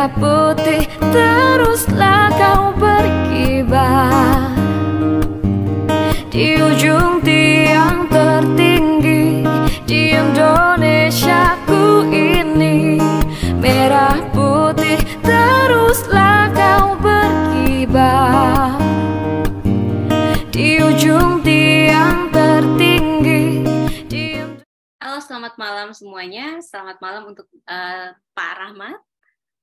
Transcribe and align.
Putih 0.00 0.88
teruslah 1.12 2.32
kau 2.32 2.72
berkibar 2.72 4.48
Di 6.32 6.56
ujung 6.56 7.20
tiang 7.20 8.08
tertinggi 8.08 9.44
Di 9.84 10.16
Indonesia 10.16 11.52
ku 11.68 12.08
ini 12.08 12.96
Merah 13.60 14.16
putih 14.32 14.96
teruslah 15.20 16.48
kau 16.56 16.96
berkibar 16.96 18.80
Di 20.48 20.80
ujung 20.80 21.44
tiang 21.44 22.32
tertinggi 22.32 23.68
di 24.08 24.40
Halo, 24.96 25.20
selamat 25.20 25.60
malam 25.60 25.92
semuanya. 25.92 26.56
Selamat 26.64 26.96
malam 27.04 27.36
untuk 27.36 27.44
uh, 27.68 28.16
Pak 28.32 28.52
Rahmat. 28.56 29.09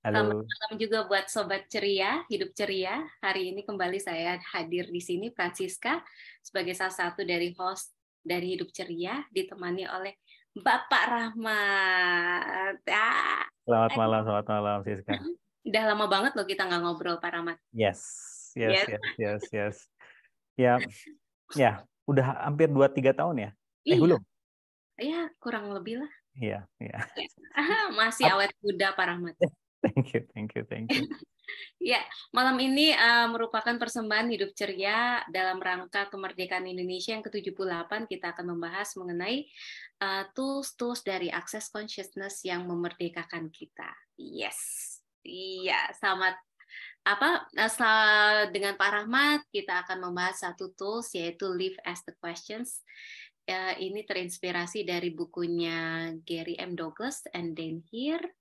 Selamat 0.08 0.40
Halo. 0.40 0.48
malam 0.48 0.76
juga 0.80 1.04
buat 1.04 1.28
Sobat 1.28 1.68
Ceria, 1.68 2.24
Hidup 2.32 2.56
Ceria. 2.56 3.04
Hari 3.20 3.52
ini 3.52 3.68
kembali 3.68 4.00
saya 4.00 4.40
hadir 4.56 4.88
di 4.88 5.04
sini, 5.04 5.36
Francisca, 5.36 6.00
sebagai 6.40 6.72
salah 6.72 6.96
satu 6.96 7.28
dari 7.28 7.52
host 7.60 7.92
dari 8.24 8.56
Hidup 8.56 8.72
Ceria, 8.72 9.20
ditemani 9.36 9.84
oleh 9.84 10.16
Bapak 10.56 11.04
Rahmat. 11.12 12.80
Ah, 12.88 13.52
Selamat 13.68 13.92
malam, 14.00 14.22
selamat 14.24 14.46
malam 14.48 14.78
Siska. 14.88 15.12
udah 15.68 15.84
lama 15.84 16.06
banget 16.08 16.32
loh 16.40 16.48
kita 16.48 16.64
nggak 16.64 16.82
ngobrol, 16.88 17.20
Pak 17.20 17.32
Rahmat. 17.36 17.60
Yes, 17.76 18.00
yes, 18.56 18.72
Yes. 18.80 18.88
yes, 18.88 19.04
yes, 19.20 19.44
yes. 19.52 19.76
Ya, 20.56 20.80
ya, 21.52 21.84
udah 22.08 22.48
hampir 22.48 22.72
2-3 22.72 23.12
tahun 23.12 23.36
ya? 23.44 23.50
Eh, 23.84 23.92
Iya, 23.92 24.00
belum? 24.00 24.22
ya 25.04 25.28
kurang 25.38 25.76
lebih 25.76 26.00
lah. 26.00 26.12
Iya, 26.34 26.64
iya. 26.80 26.96
Masih 28.00 28.24
awet 28.32 28.56
muda, 28.64 28.96
Pak 28.96 29.04
Rahmat. 29.04 29.36
Thank 29.86 30.14
you, 30.14 30.22
thank 30.34 30.56
you, 30.58 30.64
thank 30.66 30.90
you. 30.90 31.06
Ya, 31.80 32.04
malam 32.36 32.60
ini 32.60 32.92
uh, 32.92 33.32
merupakan 33.32 33.80
persembahan 33.80 34.28
hidup 34.36 34.52
ceria 34.52 35.24
dalam 35.32 35.64
rangka 35.64 36.12
kemerdekaan 36.12 36.68
Indonesia 36.68 37.16
yang 37.16 37.24
ke-78. 37.24 38.12
Kita 38.12 38.36
akan 38.36 38.52
membahas 38.52 38.92
mengenai 39.00 39.48
uh, 40.04 40.28
tools-tools 40.36 41.08
dari 41.08 41.32
Access 41.32 41.72
Consciousness 41.72 42.44
yang 42.44 42.68
memerdekakan 42.68 43.48
kita. 43.48 43.88
Yes. 44.20 44.60
Iya, 45.24 45.80
selamat 45.96 46.36
apa 47.08 47.48
uh, 47.48 47.72
sel- 47.72 48.52
dengan 48.52 48.76
Pak 48.76 48.92
Rahmat 48.92 49.48
kita 49.48 49.88
akan 49.88 50.12
membahas 50.12 50.44
satu 50.44 50.76
tools 50.76 51.16
yaitu 51.16 51.48
Live 51.48 51.80
as 51.88 52.04
the 52.04 52.12
Questions. 52.20 52.84
Uh, 53.48 53.72
ini 53.80 54.04
terinspirasi 54.04 54.84
dari 54.84 55.16
bukunya 55.16 56.12
Gary 56.28 56.60
M. 56.60 56.76
Douglas 56.76 57.24
and 57.32 57.56
Dan 57.56 57.80
Here. 57.88 58.36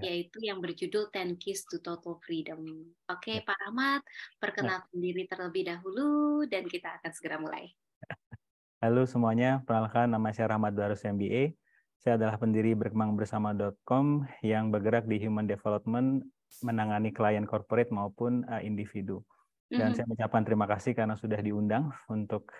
Yaitu 0.00 0.44
yang 0.44 0.60
berjudul 0.60 1.08
Ten 1.08 1.40
Keys 1.40 1.64
to 1.64 1.80
Total 1.80 2.20
Freedom. 2.20 2.60
Oke, 3.08 3.40
Ya. 3.40 3.44
Pak 3.44 3.56
Rahmat, 3.56 4.02
perkenalkan 4.36 4.96
diri 5.00 5.24
terlebih 5.24 5.64
dahulu 5.72 6.44
dan 6.44 6.68
kita 6.68 7.00
akan 7.00 7.10
segera 7.16 7.40
mulai. 7.40 7.72
Halo 8.84 9.08
semuanya, 9.08 9.64
perkenalkan 9.64 10.12
nama 10.12 10.28
saya 10.36 10.52
Rahmat 10.52 10.76
Darus 10.76 11.00
MBA. 11.00 11.56
Saya 11.96 12.20
adalah 12.20 12.36
pendiri 12.36 12.76
berkembangbersama.com 12.76 14.28
yang 14.44 14.68
bergerak 14.68 15.08
di 15.08 15.16
human 15.16 15.48
development, 15.48 16.28
menangani 16.60 17.10
klien 17.10 17.48
corporate 17.48 17.88
maupun 17.88 18.44
uh, 18.52 18.60
individu. 18.60 19.24
Dan 19.66 19.90
Mhm. 19.90 19.94
saya 19.96 20.04
mengucapkan 20.06 20.42
terima 20.46 20.66
kasih 20.70 20.92
karena 20.94 21.16
sudah 21.18 21.40
diundang 21.42 21.90
untuk 22.06 22.52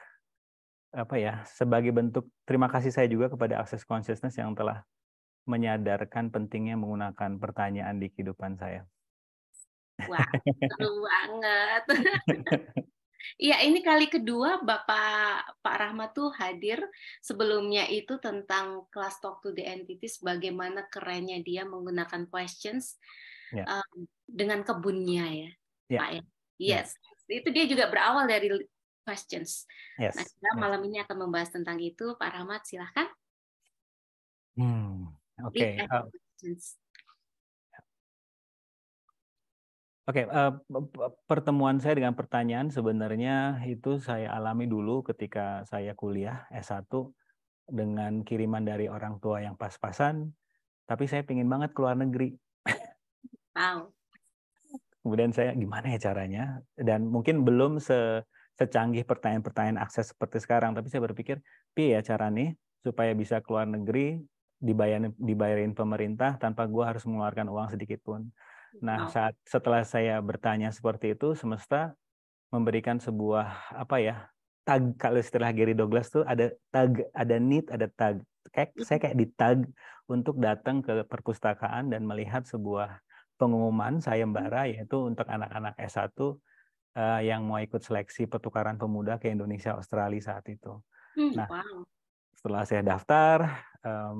apa 0.96 1.20
ya 1.20 1.44
sebagai 1.44 1.92
bentuk 1.92 2.24
terima 2.48 2.72
kasih 2.72 2.88
saya 2.88 3.04
juga 3.06 3.28
kepada 3.28 3.60
Access 3.60 3.84
Consciousness 3.84 4.34
yang 4.40 4.56
telah 4.56 4.80
menyadarkan 5.46 6.34
pentingnya 6.34 6.74
menggunakan 6.74 7.38
pertanyaan 7.38 8.02
di 8.02 8.10
kehidupan 8.10 8.58
saya. 8.58 8.82
Wah, 10.10 10.26
seru 10.44 11.00
banget. 11.08 11.84
Iya, 13.40 13.64
ini 13.66 13.82
kali 13.82 14.06
kedua 14.06 14.62
Bapak 14.62 15.58
Pak 15.58 15.76
Rahmat 15.76 16.14
tuh 16.14 16.30
hadir. 16.36 16.78
Sebelumnya 17.24 17.88
itu 17.90 18.20
tentang 18.22 18.86
kelas 18.92 19.18
Talk 19.18 19.42
to 19.42 19.50
the 19.50 19.66
Entities, 19.66 20.20
bagaimana 20.22 20.86
kerennya 20.86 21.40
dia 21.42 21.64
menggunakan 21.66 22.28
questions 22.28 23.00
Ya. 23.54 23.62
um, 23.62 24.10
dengan 24.26 24.66
kebunnya 24.66 25.26
ya, 25.30 25.50
Ya. 25.86 25.98
Pak 26.02 26.10
ya. 26.18 26.22
Yes, 26.58 26.98
itu 27.30 27.46
dia 27.54 27.64
juga 27.70 27.86
berawal 27.86 28.26
dari 28.26 28.50
questions. 29.06 29.70
Yes. 30.02 30.18
Nah, 30.18 30.26
kita 30.26 30.50
yes. 30.50 30.58
malam 30.58 30.80
ini 30.82 30.98
akan 31.06 31.16
membahas 31.26 31.54
tentang 31.54 31.78
itu. 31.78 32.18
Pak 32.18 32.26
Rahmat, 32.26 32.66
silahkan. 32.66 33.06
Hmm, 34.58 35.14
Uh, 35.36 35.50
questions. 36.36 36.80
Oke, 40.06 40.22
eh, 40.22 40.52
p- 40.54 40.86
p- 40.86 41.12
pertemuan 41.26 41.82
saya 41.82 41.98
dengan 41.98 42.14
pertanyaan 42.14 42.70
sebenarnya 42.70 43.58
itu 43.66 43.98
saya 43.98 44.30
alami 44.38 44.70
dulu 44.70 45.02
ketika 45.02 45.66
saya 45.66 45.98
kuliah 45.98 46.46
S1 46.54 46.86
dengan 47.66 48.22
kiriman 48.22 48.62
dari 48.62 48.86
orang 48.86 49.18
tua 49.18 49.42
yang 49.42 49.58
pas-pasan, 49.58 50.30
tapi 50.86 51.10
saya 51.10 51.26
pingin 51.26 51.50
banget 51.50 51.74
keluar 51.74 51.98
negeri. 51.98 52.38
Wow. 53.58 53.90
Kemudian 55.02 55.34
saya 55.34 55.50
gimana 55.58 55.90
ya 55.90 55.98
caranya? 55.98 56.62
Dan 56.78 57.10
mungkin 57.10 57.42
belum 57.42 57.82
se 57.82 58.22
secanggih 58.56 59.04
pertanyaan-pertanyaan 59.04 59.82
akses 59.82 60.14
seperti 60.14 60.38
sekarang, 60.38 60.72
tapi 60.72 60.86
saya 60.86 61.02
berpikir, 61.02 61.42
piye 61.74 61.98
ya 61.98 62.00
caranya 62.00 62.54
supaya 62.80 63.10
bisa 63.12 63.42
keluar 63.42 63.66
negeri 63.66 64.22
dibayarin 64.56 65.12
dibayarin 65.20 65.72
pemerintah 65.76 66.40
tanpa 66.40 66.64
gua 66.64 66.94
harus 66.94 67.04
mengeluarkan 67.04 67.46
uang 67.48 67.68
sedikit 67.72 68.00
pun. 68.02 68.32
Nah, 68.80 69.08
saat 69.08 69.36
setelah 69.46 69.84
saya 69.84 70.20
bertanya 70.20 70.68
seperti 70.68 71.16
itu, 71.16 71.32
semesta 71.32 71.96
memberikan 72.52 73.00
sebuah 73.00 73.74
apa 73.74 73.96
ya 73.98 74.16
tag 74.66 74.98
kalau 74.98 75.22
istilah 75.22 75.54
Gary 75.54 75.78
Douglas 75.78 76.10
tuh 76.10 76.26
ada 76.26 76.50
tag, 76.74 77.06
ada 77.14 77.36
need, 77.38 77.70
ada 77.70 77.86
tag. 77.86 78.20
Kayak 78.50 78.74
saya 78.82 78.98
kayak 78.98 79.16
di 79.16 79.26
tag 79.30 79.62
untuk 80.10 80.38
datang 80.42 80.82
ke 80.82 81.06
perpustakaan 81.06 81.94
dan 81.94 82.02
melihat 82.02 82.42
sebuah 82.46 82.98
pengumuman 83.38 84.02
sayembara 84.02 84.66
yaitu 84.66 85.06
untuk 85.06 85.28
anak-anak 85.28 85.76
S1 85.78 86.10
eh, 86.96 87.20
yang 87.30 87.46
mau 87.46 87.60
ikut 87.62 87.78
seleksi 87.78 88.26
pertukaran 88.26 88.80
pemuda 88.80 89.20
ke 89.22 89.30
Indonesia 89.30 89.76
Australia 89.76 90.22
saat 90.22 90.46
itu. 90.50 90.82
Hmm, 91.14 91.32
Nah, 91.36 91.48
wow. 91.48 91.84
Setelah 92.36 92.62
saya 92.68 92.82
daftar, 92.84 93.36
eh, 93.82 94.16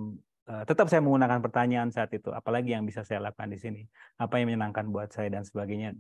tetap 0.47 0.87
saya 0.87 1.03
menggunakan 1.03 1.43
pertanyaan 1.43 1.91
saat 1.91 2.15
itu. 2.15 2.31
Apalagi 2.31 2.71
yang 2.71 2.87
bisa 2.87 3.03
saya 3.03 3.19
lakukan 3.19 3.51
di 3.51 3.59
sini? 3.59 3.83
Apa 4.15 4.39
yang 4.39 4.55
menyenangkan 4.55 4.87
buat 4.95 5.11
saya 5.11 5.27
dan 5.27 5.43
sebagainya. 5.43 5.99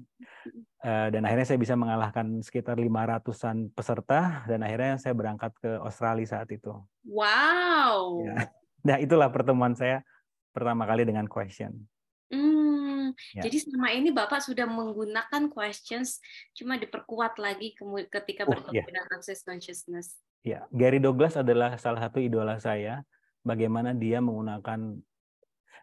Eh, 0.86 1.08
dan 1.10 1.26
akhirnya 1.26 1.46
saya 1.50 1.58
bisa 1.58 1.74
mengalahkan 1.74 2.38
sekitar 2.46 2.78
500-an 2.78 3.74
peserta 3.74 4.46
dan 4.46 4.62
akhirnya 4.62 5.02
saya 5.02 5.18
berangkat 5.18 5.50
ke 5.58 5.70
Australia 5.82 6.26
saat 6.30 6.48
itu. 6.54 6.70
Wow. 7.02 8.22
Ya. 8.22 8.34
Nah, 8.86 9.02
itulah 9.02 9.26
pertemuan 9.34 9.74
saya 9.74 10.06
pertama 10.54 10.86
kali 10.86 11.02
dengan 11.02 11.26
question. 11.26 11.74
Hmm, 12.30 13.10
Ya. 13.34 13.42
jadi 13.42 13.66
selama 13.66 13.88
ini 13.90 14.14
Bapak 14.14 14.46
sudah 14.46 14.62
menggunakan 14.62 15.50
questions, 15.50 16.22
cuma 16.54 16.78
diperkuat 16.78 17.34
lagi 17.42 17.74
ketika 18.06 18.46
Oh, 18.46 18.54
bertemu 18.54 18.78
iya. 18.78 18.84
dengan 18.86 19.04
access 19.10 19.42
consciousness. 19.42 20.22
Ya, 20.46 20.70
Gary 20.70 21.02
Douglas 21.02 21.34
adalah 21.34 21.74
salah 21.82 21.98
satu 21.98 22.22
idola 22.22 22.62
saya. 22.62 23.02
Bagaimana 23.46 23.94
dia 23.94 24.18
menggunakan 24.18 24.98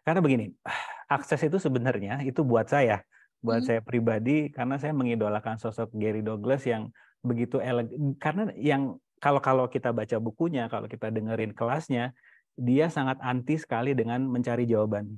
karena 0.04 0.20
begini, 0.20 0.52
akses 1.16 1.40
itu 1.40 1.56
sebenarnya 1.56 2.20
itu 2.28 2.44
buat 2.44 2.68
saya, 2.68 3.00
buat 3.40 3.64
Mhm. 3.64 3.66
saya 3.66 3.80
pribadi 3.80 4.52
karena 4.52 4.76
saya 4.76 4.92
mengidolakan 4.92 5.56
sosok 5.56 5.88
Gary 5.96 6.20
Douglas 6.20 6.68
yang 6.68 6.92
begitu 7.24 7.56
elegan. 7.58 8.12
Karena 8.20 8.52
yang 8.60 9.00
kalau 9.16 9.40
kalau 9.40 9.64
kita 9.72 9.96
baca 9.96 10.20
bukunya, 10.20 10.68
kalau 10.68 10.84
kita 10.84 11.08
dengerin 11.08 11.56
kelasnya, 11.56 12.12
dia 12.54 12.92
sangat 12.92 13.16
anti 13.24 13.56
sekali 13.56 13.96
dengan 13.96 14.20
mencari 14.28 14.68
jawaban. 14.68 15.16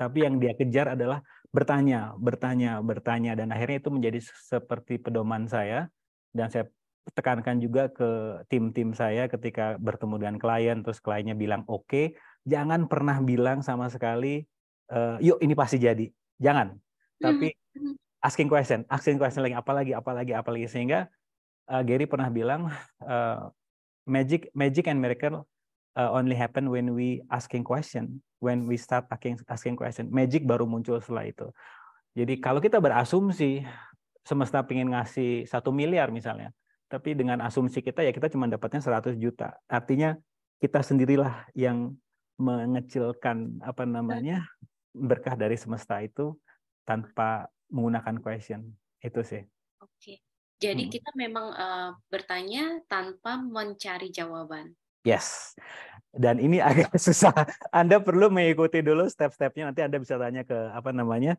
Tapi 0.00 0.24
yang 0.24 0.40
dia 0.40 0.56
kejar 0.56 0.96
adalah 0.96 1.20
bertanya, 1.52 2.16
bertanya, 2.16 2.80
bertanya 2.80 3.36
dan 3.36 3.52
akhirnya 3.52 3.84
itu 3.84 3.90
menjadi 3.92 4.20
seperti 4.24 4.96
pedoman 4.96 5.44
saya 5.44 5.92
dan 6.32 6.48
saya 6.48 6.72
tekankan 7.16 7.58
juga 7.58 7.88
ke 7.90 8.42
tim-tim 8.52 8.92
saya 8.92 9.26
ketika 9.26 9.80
bertemu 9.80 10.14
dengan 10.20 10.36
klien 10.36 10.78
terus 10.84 11.00
kliennya 11.00 11.34
bilang 11.34 11.64
oke 11.66 12.14
jangan 12.44 12.86
pernah 12.86 13.18
bilang 13.20 13.64
sama 13.64 13.88
sekali 13.88 14.44
eh, 14.90 15.16
yuk 15.22 15.38
ini 15.40 15.54
pasti 15.54 15.78
jadi. 15.78 16.06
Jangan. 16.40 16.76
Tapi 17.20 17.52
Mhm. 17.76 17.94
asking 18.24 18.48
question 18.48 18.80
asking 18.88 19.16
question 19.20 19.44
lagi 19.44 19.56
apalagi 19.56 19.92
apalagi 19.94 20.32
apalagi. 20.34 20.66
Sehingga 20.68 21.08
eh, 21.70 21.82
Gary 21.86 22.04
pernah 22.08 22.28
bilang 22.32 22.68
eh, 23.04 23.40
magic 24.08 24.50
magic 24.56 24.88
and 24.90 24.98
miracle 24.98 25.46
uh, 25.94 26.10
only 26.10 26.34
happen 26.34 26.66
when 26.72 26.96
we 26.96 27.22
asking 27.30 27.62
question 27.62 28.18
when 28.40 28.64
we 28.66 28.74
start 28.80 29.06
asking 29.12 29.38
asking 29.46 29.76
question. 29.76 30.08
Magic 30.10 30.42
baru 30.48 30.64
muncul 30.66 30.98
setelah 30.98 31.28
itu. 31.28 31.46
Jadi 32.16 32.42
kalau 32.42 32.58
kita 32.58 32.82
berasumsi 32.82 33.62
semesta 34.26 34.64
pengen 34.66 34.90
ngasih 34.90 35.46
satu 35.46 35.70
miliar 35.70 36.10
misalnya 36.10 36.50
tapi 36.90 37.14
dengan 37.14 37.38
asumsi 37.46 37.78
kita 37.80 38.02
ya 38.02 38.10
kita 38.10 38.26
cuma 38.26 38.50
dapatnya 38.50 38.82
100 38.82 39.14
juta. 39.14 39.54
Artinya 39.70 40.18
kita 40.58 40.82
sendirilah 40.82 41.46
yang 41.54 41.94
mengecilkan 42.34 43.62
apa 43.62 43.86
namanya 43.86 44.42
berkah 44.90 45.38
dari 45.38 45.54
semesta 45.54 46.02
itu 46.02 46.34
tanpa 46.82 47.46
menggunakan 47.70 48.18
question 48.18 48.74
itu 48.98 49.22
sih. 49.22 49.42
Oke, 49.78 50.18
jadi 50.58 50.82
hmm. 50.88 50.92
kita 50.92 51.10
memang 51.14 51.46
uh, 51.54 51.90
bertanya 52.10 52.82
tanpa 52.90 53.38
mencari 53.38 54.10
jawaban. 54.10 54.74
Yes, 55.06 55.54
dan 56.10 56.42
ini 56.42 56.58
agak 56.68 56.90
susah. 56.98 57.32
Anda 57.70 58.02
perlu 58.02 58.28
mengikuti 58.28 58.82
dulu 58.82 59.06
step-stepnya. 59.06 59.70
Nanti 59.70 59.86
Anda 59.86 60.02
bisa 60.02 60.18
tanya 60.18 60.42
ke 60.42 60.58
apa 60.74 60.90
namanya 60.90 61.38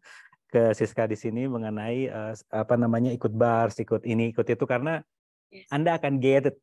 ke 0.51 0.71
Siska 0.75 1.07
di 1.07 1.19
sini 1.19 1.48
mengenai 1.48 2.07
uh, 2.07 2.33
apa 2.51 2.75
namanya 2.80 3.12
ikut 3.12 3.36
bars, 3.36 3.77
ikut 3.83 4.07
ini, 4.07 4.31
ikut 4.31 4.48
itu 4.48 4.63
karena 4.63 5.03
yes. 5.51 5.68
Anda 5.69 6.00
akan 6.00 6.18
get 6.18 6.56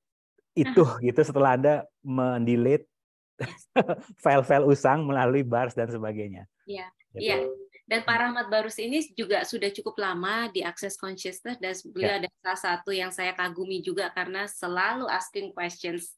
itu 0.57 0.85
gitu 1.07 1.21
setelah 1.23 1.55
Anda 1.55 1.75
mendelete 2.03 2.89
file-file 4.25 4.67
usang 4.67 5.07
melalui 5.07 5.47
bars 5.47 5.77
dan 5.79 5.87
sebagainya. 5.87 6.51
Iya. 6.67 6.91
Gitu. 7.15 7.23
Iya. 7.23 7.39
Dan 7.89 8.05
Pak 8.05 8.19
Rahmat 8.21 8.47
Barus 8.53 8.77
ini 8.77 9.01
juga 9.17 9.49
sudah 9.49 9.73
cukup 9.73 9.97
lama 9.97 10.53
di 10.53 10.61
Access 10.61 11.01
Consciousness 11.01 11.57
dan 11.57 11.73
beliau 11.89 12.21
yeah. 12.21 12.21
ada 12.21 12.29
salah 12.45 12.61
satu 12.61 12.93
yang 12.93 13.09
saya 13.09 13.33
kagumi 13.33 13.81
juga 13.81 14.13
karena 14.13 14.45
selalu 14.45 15.09
asking 15.09 15.57
questions. 15.57 16.13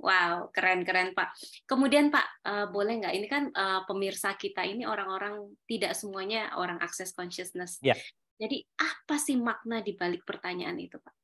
Wow, 0.00 0.48
keren-keren 0.48 1.12
Pak. 1.12 1.36
Kemudian 1.68 2.08
Pak, 2.08 2.24
uh, 2.48 2.66
boleh 2.72 3.04
nggak 3.04 3.12
ini 3.12 3.28
kan 3.28 3.52
uh, 3.52 3.84
pemirsa 3.84 4.32
kita 4.32 4.64
ini 4.64 4.88
orang-orang 4.88 5.44
tidak 5.68 5.92
semuanya 5.92 6.56
orang 6.56 6.80
Access 6.80 7.12
Consciousness. 7.12 7.76
Yeah. 7.84 8.00
Jadi 8.40 8.64
apa 8.80 9.20
sih 9.20 9.36
makna 9.36 9.84
di 9.84 9.92
balik 9.92 10.24
pertanyaan 10.24 10.80
itu 10.80 10.96
Pak? 10.96 11.19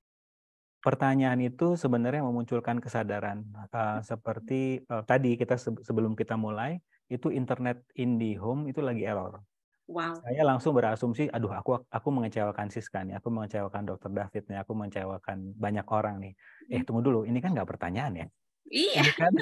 Pertanyaan 0.87 1.43
itu 1.43 1.75
sebenarnya 1.75 2.23
memunculkan 2.23 2.79
kesadaran 2.79 3.43
uh, 3.75 3.99
seperti 4.07 4.87
uh, 4.87 5.03
tadi 5.03 5.35
kita 5.35 5.59
sebelum 5.59 6.15
kita 6.15 6.39
mulai 6.39 6.79
itu 7.11 7.35
internet 7.35 7.83
in 7.99 8.23
the 8.23 8.39
home 8.39 8.71
itu 8.71 8.79
lagi 8.79 9.03
error 9.03 9.43
Wow. 9.87 10.19
Saya 10.19 10.43
langsung 10.43 10.75
berasumsi, 10.75 11.31
aduh 11.31 11.55
aku 11.55 11.79
aku 11.87 12.09
mengecewakan 12.11 12.75
Siska 12.75 13.07
nih, 13.07 13.23
aku 13.23 13.31
mengecewakan 13.31 13.87
Dokter 13.87 14.11
David 14.11 14.43
nih, 14.51 14.59
aku 14.59 14.75
mengecewakan 14.75 15.55
banyak 15.55 15.87
orang 15.87 16.19
nih. 16.19 16.33
Eh 16.67 16.83
tunggu 16.83 17.07
dulu, 17.07 17.23
ini 17.23 17.39
kan 17.39 17.55
nggak 17.55 17.71
pertanyaan 17.71 18.13
ya? 18.19 18.27
Iya. 18.67 19.03
Ini 19.07 19.13
kan, 19.15 19.33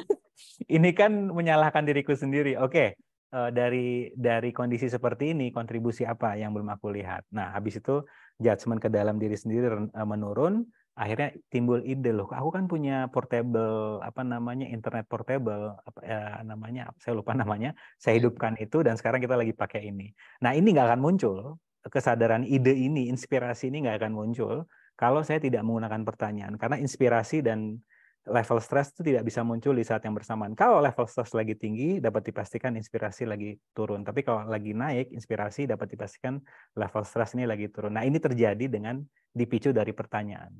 ini 0.68 0.90
kan 0.92 1.12
menyalahkan 1.32 1.88
diriku 1.88 2.12
sendiri. 2.12 2.60
Oke, 2.60 3.00
uh, 3.32 3.48
dari 3.48 4.12
dari 4.12 4.52
kondisi 4.52 4.92
seperti 4.92 5.32
ini 5.32 5.48
kontribusi 5.48 6.04
apa 6.04 6.36
yang 6.36 6.52
belum 6.52 6.68
aku 6.76 6.92
lihat. 6.92 7.24
Nah 7.32 7.56
habis 7.56 7.80
itu 7.80 8.04
judgement 8.36 8.84
ke 8.84 8.92
dalam 8.92 9.16
diri 9.16 9.40
sendiri 9.40 9.72
menurun, 9.96 10.68
akhirnya 10.94 11.34
timbul 11.50 11.82
ide 11.82 12.14
loh 12.14 12.30
aku 12.30 12.54
kan 12.54 12.64
punya 12.70 13.10
portable 13.10 13.98
apa 13.98 14.22
namanya 14.22 14.70
internet 14.70 15.10
portable 15.10 15.74
apa 15.82 16.00
ya, 16.06 16.20
namanya 16.46 16.94
saya 17.02 17.18
lupa 17.18 17.34
namanya 17.42 17.74
saya 17.98 18.22
hidupkan 18.22 18.54
itu 18.62 18.86
dan 18.86 18.94
sekarang 18.94 19.18
kita 19.18 19.34
lagi 19.34 19.50
pakai 19.50 19.90
ini 19.90 20.14
nah 20.38 20.54
ini 20.54 20.70
nggak 20.70 20.94
akan 20.94 21.00
muncul 21.02 21.58
kesadaran 21.90 22.46
ide 22.46 22.72
ini 22.72 23.10
inspirasi 23.10 23.74
ini 23.74 23.84
nggak 23.84 24.06
akan 24.06 24.12
muncul 24.14 24.70
kalau 24.94 25.26
saya 25.26 25.42
tidak 25.42 25.66
menggunakan 25.66 26.06
pertanyaan 26.06 26.54
karena 26.54 26.78
inspirasi 26.78 27.42
dan 27.42 27.82
level 28.24 28.56
stres 28.56 28.88
itu 28.96 29.04
tidak 29.04 29.28
bisa 29.28 29.44
muncul 29.44 29.76
di 29.76 29.84
saat 29.84 30.00
yang 30.08 30.16
bersamaan. 30.16 30.56
Kalau 30.56 30.80
level 30.80 31.04
stres 31.04 31.36
lagi 31.36 31.52
tinggi, 31.60 32.00
dapat 32.00 32.32
dipastikan 32.32 32.72
inspirasi 32.72 33.28
lagi 33.28 33.52
turun. 33.76 34.00
Tapi 34.00 34.24
kalau 34.24 34.48
lagi 34.48 34.72
naik, 34.72 35.12
inspirasi 35.12 35.68
dapat 35.68 35.92
dipastikan 35.92 36.40
level 36.72 37.04
stres 37.04 37.36
ini 37.36 37.44
lagi 37.44 37.68
turun. 37.68 37.92
Nah, 37.92 38.08
ini 38.08 38.16
terjadi 38.16 38.64
dengan 38.64 39.04
dipicu 39.28 39.76
dari 39.76 39.92
pertanyaan. 39.92 40.56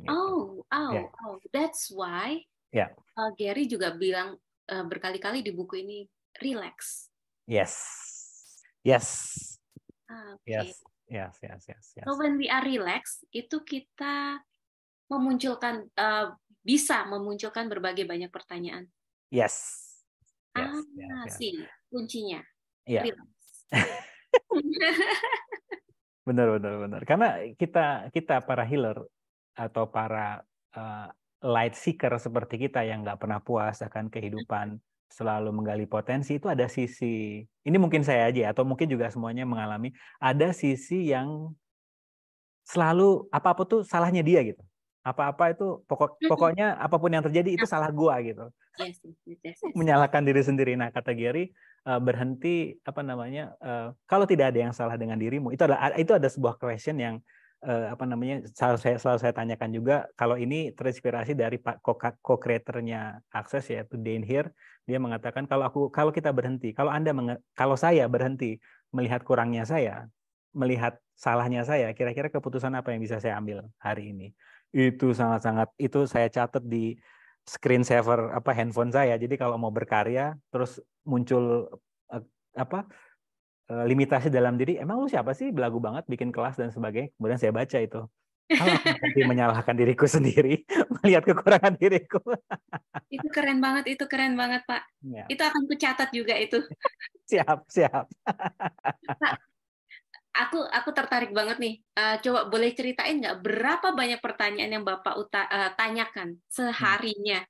Gitu. 0.00 0.10
Oh, 0.10 0.64
oh, 0.64 0.92
yeah. 0.96 1.08
oh, 1.26 1.36
that's 1.52 1.92
why 1.92 2.40
yeah. 2.72 2.88
uh, 3.20 3.30
Gary 3.36 3.68
juga 3.68 3.92
bilang 3.92 4.40
uh, 4.72 4.84
berkali-kali 4.88 5.44
di 5.44 5.52
buku 5.52 5.84
ini 5.84 6.08
relax. 6.40 7.08
Yes, 7.50 7.74
yes, 8.86 9.06
ah, 10.06 10.38
okay. 10.38 10.54
yes, 10.54 10.70
yes, 11.10 11.34
yes, 11.42 11.60
yes, 11.66 11.84
yes. 11.98 12.06
So 12.06 12.14
when 12.16 12.38
we 12.38 12.46
are 12.46 12.62
relax, 12.62 13.26
itu 13.34 13.66
kita 13.66 14.38
memunculkan 15.10 15.90
uh, 15.98 16.30
bisa 16.62 17.02
memunculkan 17.10 17.66
berbagai 17.66 18.06
banyak 18.06 18.30
pertanyaan. 18.30 18.86
Yes. 19.28 19.82
yes 20.54 20.70
ah, 20.70 20.82
yes, 20.94 21.26
yes. 21.26 21.34
sih 21.34 21.52
kuncinya. 21.90 22.40
Yeah. 22.86 23.10
Relax. 23.10 23.30
benar, 26.26 26.46
benar, 26.54 26.74
benar. 26.86 27.02
Karena 27.02 27.28
kita 27.58 28.14
kita 28.14 28.46
para 28.46 28.62
healer 28.62 29.02
atau 29.56 29.88
para 29.90 30.42
uh, 30.76 31.08
light 31.40 31.72
seeker 31.74 32.12
seperti 32.20 32.68
kita 32.68 32.84
yang 32.84 33.02
nggak 33.02 33.20
pernah 33.20 33.40
puas 33.40 33.80
akan 33.80 34.12
kehidupan 34.12 34.76
selalu 35.10 35.50
menggali 35.50 35.90
potensi 35.90 36.38
itu 36.38 36.46
ada 36.46 36.70
sisi 36.70 37.42
ini 37.42 37.76
mungkin 37.82 38.06
saya 38.06 38.30
aja 38.30 38.54
atau 38.54 38.62
mungkin 38.62 38.86
juga 38.86 39.10
semuanya 39.10 39.42
mengalami 39.42 39.90
ada 40.22 40.54
sisi 40.54 41.10
yang 41.10 41.50
selalu 42.62 43.26
apa-apa 43.34 43.62
tuh 43.66 43.80
salahnya 43.82 44.22
dia 44.22 44.46
gitu. 44.46 44.62
Apa-apa 45.02 45.56
itu 45.56 45.82
pokok 45.90 46.22
pokoknya 46.28 46.78
apa 46.78 47.00
pun 47.00 47.10
yang 47.10 47.24
terjadi 47.26 47.58
itu 47.58 47.66
salah 47.66 47.90
gua 47.90 48.22
gitu. 48.22 48.46
Yes, 48.78 49.02
yes, 49.26 49.42
yes, 49.42 49.74
menyalahkan 49.74 50.22
diri 50.22 50.44
sendiri. 50.46 50.78
Nah 50.78 50.94
kata 50.94 51.10
Gary 51.16 51.50
uh, 51.90 51.98
berhenti 51.98 52.78
apa 52.86 53.02
namanya 53.02 53.56
uh, 53.58 53.90
kalau 54.06 54.28
tidak 54.28 54.54
ada 54.54 54.70
yang 54.70 54.74
salah 54.76 54.94
dengan 54.94 55.18
dirimu 55.18 55.50
itu 55.50 55.62
adalah 55.66 55.96
itu 55.98 56.12
ada 56.14 56.28
sebuah 56.30 56.60
question 56.60 57.00
yang 57.00 57.18
uh, 57.64 57.86
apa 57.92 58.04
namanya 58.08 58.44
selalu 58.52 58.78
saya 58.80 58.96
selalu 58.96 59.18
saya 59.20 59.34
tanyakan 59.36 59.70
juga 59.72 59.96
kalau 60.16 60.36
ini 60.36 60.72
terinspirasi 60.72 61.36
dari 61.36 61.60
pak 61.60 61.80
co-creatornya 62.24 63.20
Access 63.32 63.68
yaitu 63.72 64.00
Dane 64.00 64.24
Here 64.24 64.52
dia 64.88 64.98
mengatakan 64.98 65.44
kalau 65.44 65.68
aku 65.68 65.80
kalau 65.92 66.10
kita 66.10 66.32
berhenti 66.32 66.72
kalau 66.72 66.90
anda 66.90 67.12
kalau 67.54 67.76
saya 67.76 68.08
berhenti 68.08 68.58
melihat 68.90 69.22
kurangnya 69.22 69.62
saya 69.68 70.08
melihat 70.50 70.98
salahnya 71.14 71.62
saya 71.62 71.94
kira-kira 71.94 72.32
keputusan 72.32 72.74
apa 72.74 72.90
yang 72.90 73.00
bisa 73.04 73.22
saya 73.22 73.38
ambil 73.38 73.68
hari 73.78 74.10
ini? 74.10 74.34
Itu 74.74 75.14
sangat-sangat 75.14 75.70
itu 75.78 76.06
saya 76.10 76.26
catat 76.26 76.64
di 76.66 76.98
screen 77.46 77.86
saver 77.86 78.34
apa 78.34 78.50
handphone 78.50 78.90
saya. 78.90 79.14
Jadi 79.14 79.38
kalau 79.38 79.54
mau 79.60 79.70
berkarya 79.70 80.34
terus 80.50 80.82
muncul 81.06 81.70
uh, 82.10 82.24
apa 82.58 82.86
Eh, 82.86 83.09
limitasi 83.70 84.34
dalam 84.34 84.58
diri, 84.58 84.76
emang 84.82 84.98
lu 84.98 85.06
siapa 85.06 85.30
sih 85.30 85.54
belagu 85.54 85.78
banget 85.78 86.02
bikin 86.10 86.34
kelas 86.34 86.58
dan 86.58 86.74
sebagainya. 86.74 87.14
Kemudian 87.14 87.38
saya 87.38 87.54
baca 87.54 87.78
itu. 87.78 88.02
Nanti 88.50 89.20
menyalahkan 89.22 89.74
diriku 89.78 90.10
sendiri, 90.10 90.66
melihat 91.00 91.22
kekurangan 91.22 91.78
diriku. 91.78 92.18
itu 93.14 93.26
keren 93.30 93.62
banget, 93.62 93.94
itu 93.94 94.04
keren 94.10 94.34
banget, 94.34 94.66
Pak. 94.66 94.82
Ya. 95.06 95.24
Itu 95.30 95.42
akan 95.46 95.62
kucatat 95.70 96.10
juga 96.10 96.34
itu. 96.34 96.58
siap, 97.30 97.62
siap. 97.70 98.10
Pak, 99.06 99.34
aku 100.34 100.66
aku 100.66 100.90
tertarik 100.90 101.30
banget 101.30 101.62
nih. 101.62 101.74
Uh, 101.94 102.16
coba 102.26 102.50
boleh 102.50 102.74
ceritain 102.74 103.22
nggak 103.22 103.38
berapa 103.38 103.94
banyak 103.94 104.18
pertanyaan 104.18 104.82
yang 104.82 104.84
Bapak 104.84 105.14
uta, 105.14 105.46
uh, 105.46 105.70
tanyakan 105.78 106.42
seharinya? 106.50 107.46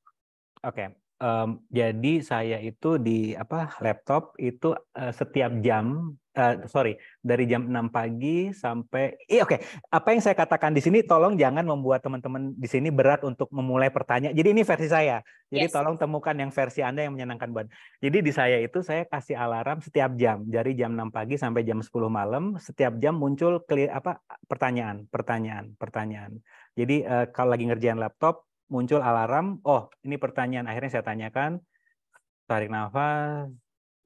Oke, 0.60 0.84
okay. 0.84 0.99
Um, 1.20 1.60
jadi 1.68 2.24
saya 2.24 2.56
itu 2.64 2.96
di 2.96 3.36
apa 3.36 3.76
laptop 3.84 4.40
itu 4.40 4.72
uh, 4.72 5.12
setiap 5.12 5.52
jam 5.60 6.16
uh, 6.36 6.54
sorry 6.64 6.96
dari 7.20 7.44
jam 7.44 7.66
6 7.66 7.90
pagi 7.90 8.54
sampai 8.54 9.18
iya 9.26 9.44
oke 9.44 9.56
okay. 9.56 9.60
apa 9.90 10.08
yang 10.14 10.22
saya 10.22 10.36
katakan 10.38 10.72
di 10.72 10.82
sini 10.82 11.02
tolong 11.02 11.34
jangan 11.36 11.66
membuat 11.66 12.04
teman-teman 12.04 12.54
di 12.54 12.68
sini 12.70 12.88
berat 12.88 13.26
untuk 13.26 13.50
memulai 13.50 13.90
pertanyaan 13.90 14.34
jadi 14.34 14.48
ini 14.54 14.62
versi 14.62 14.88
saya 14.88 15.20
jadi 15.50 15.66
yes. 15.66 15.74
tolong 15.74 15.98
temukan 15.98 16.36
yang 16.36 16.50
versi 16.54 16.80
anda 16.80 17.02
yang 17.04 17.14
menyenangkan 17.18 17.50
buat 17.50 17.66
jadi 17.98 18.18
di 18.22 18.32
saya 18.32 18.56
itu 18.62 18.80
saya 18.80 19.06
kasih 19.06 19.36
alarm 19.36 19.82
setiap 19.82 20.14
jam 20.16 20.46
dari 20.46 20.72
jam 20.78 20.94
6 20.94 21.10
pagi 21.10 21.34
sampai 21.36 21.62
jam 21.66 21.82
10 21.82 21.90
malam 22.08 22.56
setiap 22.56 22.96
jam 23.02 23.18
muncul 23.18 23.62
clear, 23.66 23.90
apa 23.90 24.22
pertanyaan 24.46 25.04
pertanyaan 25.10 25.74
pertanyaan 25.76 26.38
jadi 26.78 26.96
uh, 27.04 27.26
kalau 27.34 27.52
lagi 27.52 27.66
ngerjain 27.66 27.98
laptop 27.98 28.49
muncul 28.70 29.02
alarm, 29.02 29.58
oh 29.66 29.90
ini 30.06 30.16
pertanyaan 30.16 30.70
akhirnya 30.70 30.98
saya 30.98 31.04
tanyakan, 31.04 31.58
tarik 32.46 32.70
nafas, 32.70 33.50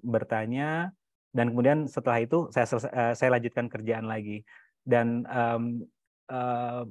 bertanya, 0.00 0.90
dan 1.36 1.52
kemudian 1.52 1.84
setelah 1.84 2.24
itu 2.24 2.48
saya 2.48 2.66
uh, 2.68 3.12
saya 3.12 3.30
lanjutkan 3.36 3.68
kerjaan 3.68 4.08
lagi. 4.08 4.42
Dan 4.84 5.24
um, 5.28 5.84
uh, 6.28 6.84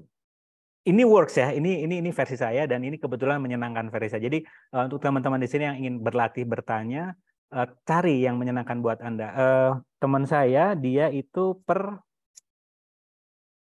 ini 0.86 1.04
works 1.06 1.38
ya, 1.38 1.54
ini 1.54 1.86
ini 1.86 2.02
ini 2.02 2.10
versi 2.10 2.36
saya 2.38 2.66
dan 2.66 2.82
ini 2.82 2.98
kebetulan 2.98 3.42
menyenangkan 3.42 3.90
versi 3.94 4.18
saya. 4.18 4.24
Jadi 4.26 4.42
uh, 4.74 4.90
untuk 4.90 5.02
teman-teman 5.02 5.42
di 5.42 5.50
sini 5.50 5.64
yang 5.70 5.78
ingin 5.82 5.96
berlatih 6.02 6.46
bertanya, 6.46 7.14
uh, 7.54 7.70
cari 7.86 8.26
yang 8.26 8.42
menyenangkan 8.42 8.82
buat 8.82 9.00
anda. 9.02 9.28
Uh, 9.34 9.72
teman 10.02 10.26
saya 10.26 10.74
dia 10.74 11.08
itu 11.14 11.58
per 11.64 12.02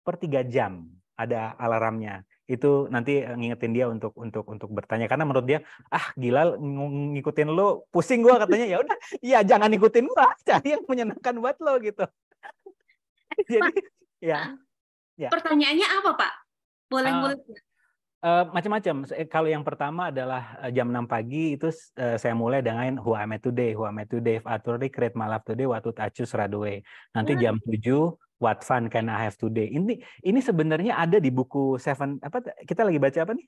per 0.03 0.15
tiga 0.19 0.43
jam 0.43 0.87
ada 1.17 1.57
alarmnya 1.57 2.26
itu 2.47 2.87
nanti 2.87 3.21
eh, 3.21 3.35
ngingetin 3.35 3.71
dia 3.75 3.85
untuk 3.91 4.15
untuk 4.15 4.47
untuk 4.47 4.71
bertanya. 4.71 5.11
Karena 5.11 5.27
menurut 5.27 5.45
dia 5.45 5.59
ah 5.91 6.15
gila 6.15 6.55
ngikutin 7.13 7.51
lo 7.51 7.85
pusing 7.91 8.23
gua 8.23 8.39
katanya. 8.41 8.65
Ya 8.65 8.77
udah 8.79 8.97
ya 9.19 9.39
jangan 9.43 9.67
ngikutin 9.75 10.05
gua 10.07 10.31
cari 10.47 10.79
yang 10.79 10.83
menyenangkan 10.87 11.35
buat 11.43 11.59
lo 11.59 11.75
gitu. 11.83 12.07
Jadi 13.51 13.79
ya 14.23 14.55
ya. 15.19 15.29
Pertanyaannya 15.29 15.87
apa 16.01 16.11
pak? 16.15 16.33
Boleh 16.87 17.11
uh, 17.11 17.19
boleh. 17.19 17.37
Uh, 18.17 18.43
macam-macam. 18.49 18.95
Kalau 19.29 19.45
yang 19.45 19.61
pertama 19.61 20.09
adalah 20.09 20.57
uh, 20.63 20.71
jam 20.73 20.89
6 20.89 21.05
pagi 21.05 21.53
itu 21.53 21.69
uh, 21.69 22.17
saya 22.17 22.33
mulai 22.33 22.65
dengan 22.65 22.97
Who 22.97 23.13
am 23.13 23.35
I 23.35 23.37
today, 23.37 23.77
Who 23.77 23.85
am 23.85 24.01
I 24.01 24.09
today, 24.09 24.41
if 24.41 24.45
I 24.47 24.57
create 24.89 25.13
my 25.13 25.29
life 25.29 25.45
today, 25.45 25.69
what 25.69 25.85
would 25.85 25.99
I 26.01 26.09
choose 26.09 26.33
right 26.33 26.49
away. 26.49 26.81
Nanti 27.13 27.37
jam 27.37 27.61
7 27.61 27.77
What 28.37 28.61
fun 28.61 28.89
can 28.93 29.09
I 29.09 29.25
have 29.25 29.37
today. 29.37 29.73
Ini 29.73 29.97
ini 30.21 30.39
sebenarnya 30.39 30.93
ada 30.93 31.17
di 31.17 31.33
buku 31.33 31.81
Seven 31.81 32.21
apa 32.21 32.45
kita 32.69 32.85
lagi 32.85 33.01
baca 33.01 33.19
apa 33.25 33.33
nih? 33.33 33.47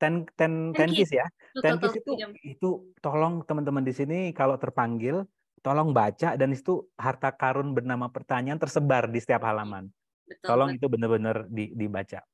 Ten 0.00 0.24
ten 0.32 0.72
ten 0.72 0.88
kiss 0.88 1.12
ya. 1.12 1.28
Ten 1.60 1.76
kiss 1.76 2.00
itu 2.00 2.12
itu 2.40 2.70
tolong 3.04 3.44
teman-teman 3.44 3.84
di 3.84 3.92
sini 3.92 4.32
kalau 4.32 4.56
terpanggil 4.56 5.28
tolong 5.60 5.92
baca 5.92 6.40
dan 6.40 6.56
itu 6.56 6.88
harta 6.96 7.36
karun 7.36 7.76
bernama 7.76 8.08
pertanyaan 8.08 8.56
tersebar 8.56 9.12
di 9.12 9.20
setiap 9.20 9.44
halaman. 9.44 9.92
Betul, 10.24 10.48
tolong 10.48 10.68
betul. 10.72 10.78
itu 10.80 10.86
benar-benar 10.88 11.36
di, 11.52 11.64
dibaca. 11.76 12.24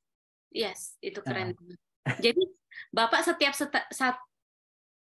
Yes, 0.51 0.95
itu 1.03 1.19
keren. 1.19 1.53
Nah. 1.59 2.15
Jadi 2.23 2.39
Bapak 2.93 3.25
setiap 3.25 3.51
seta, 3.51 3.83
sat, 3.91 4.15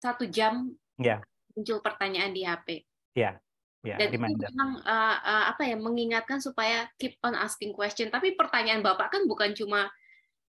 satu 0.01 0.27
jam 0.27 0.75
ya. 0.99 1.23
muncul 1.55 1.79
pertanyaan 1.85 2.33
di 2.35 2.43
HP. 2.43 2.83
Ya. 3.15 3.39
Ya, 3.87 4.03
Dan 4.03 4.11
itu 4.11 4.19
memang 4.19 4.83
uh, 4.83 5.17
uh, 5.23 5.45
apa 5.55 5.63
ya 5.63 5.79
mengingatkan 5.79 6.43
supaya 6.43 6.91
keep 6.99 7.15
on 7.23 7.39
asking 7.39 7.71
question. 7.71 8.11
Tapi 8.11 8.35
pertanyaan 8.35 8.83
Bapak 8.83 9.15
kan 9.15 9.23
bukan 9.31 9.55
cuma 9.55 9.87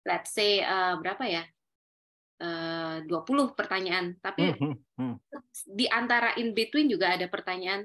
let's 0.02 0.34
say 0.34 0.66
uh, 0.66 0.98
berapa 0.98 1.22
ya? 1.30 1.44
Uh, 2.40 3.04
20 3.04 3.52
pertanyaan, 3.52 4.16
tapi 4.24 4.56
hmm, 4.56 4.72
hmm. 4.96 5.14
di 5.76 5.84
antara 5.92 6.32
in 6.40 6.56
between 6.56 6.88
juga 6.88 7.12
ada 7.12 7.28
pertanyaan 7.28 7.84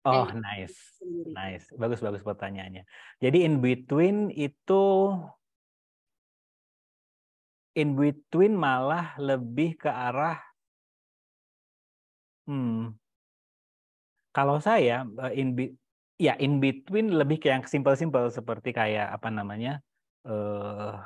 Oh, 0.00 0.24
nice. 0.32 0.96
Nice. 1.28 1.68
Bagus-bagus 1.76 2.24
pertanyaannya. 2.24 2.88
Jadi 3.20 3.44
in 3.44 3.60
between 3.60 4.32
itu 4.32 5.12
in 7.76 7.92
between 7.92 8.56
malah 8.56 9.12
lebih 9.20 9.76
ke 9.76 9.92
arah 9.92 10.40
hmm, 12.48 12.96
kalau 14.30 14.62
saya 14.62 15.06
eh, 15.28 15.32
in 15.38 15.54
be, 15.54 15.74
ya 16.20 16.36
in 16.38 16.60
between 16.62 17.14
lebih 17.16 17.40
ke 17.42 17.48
yang 17.50 17.64
simple-simple 17.64 18.28
seperti 18.28 18.76
kayak 18.76 19.08
apa 19.08 19.32
namanya 19.32 19.80
uh, 20.28 21.00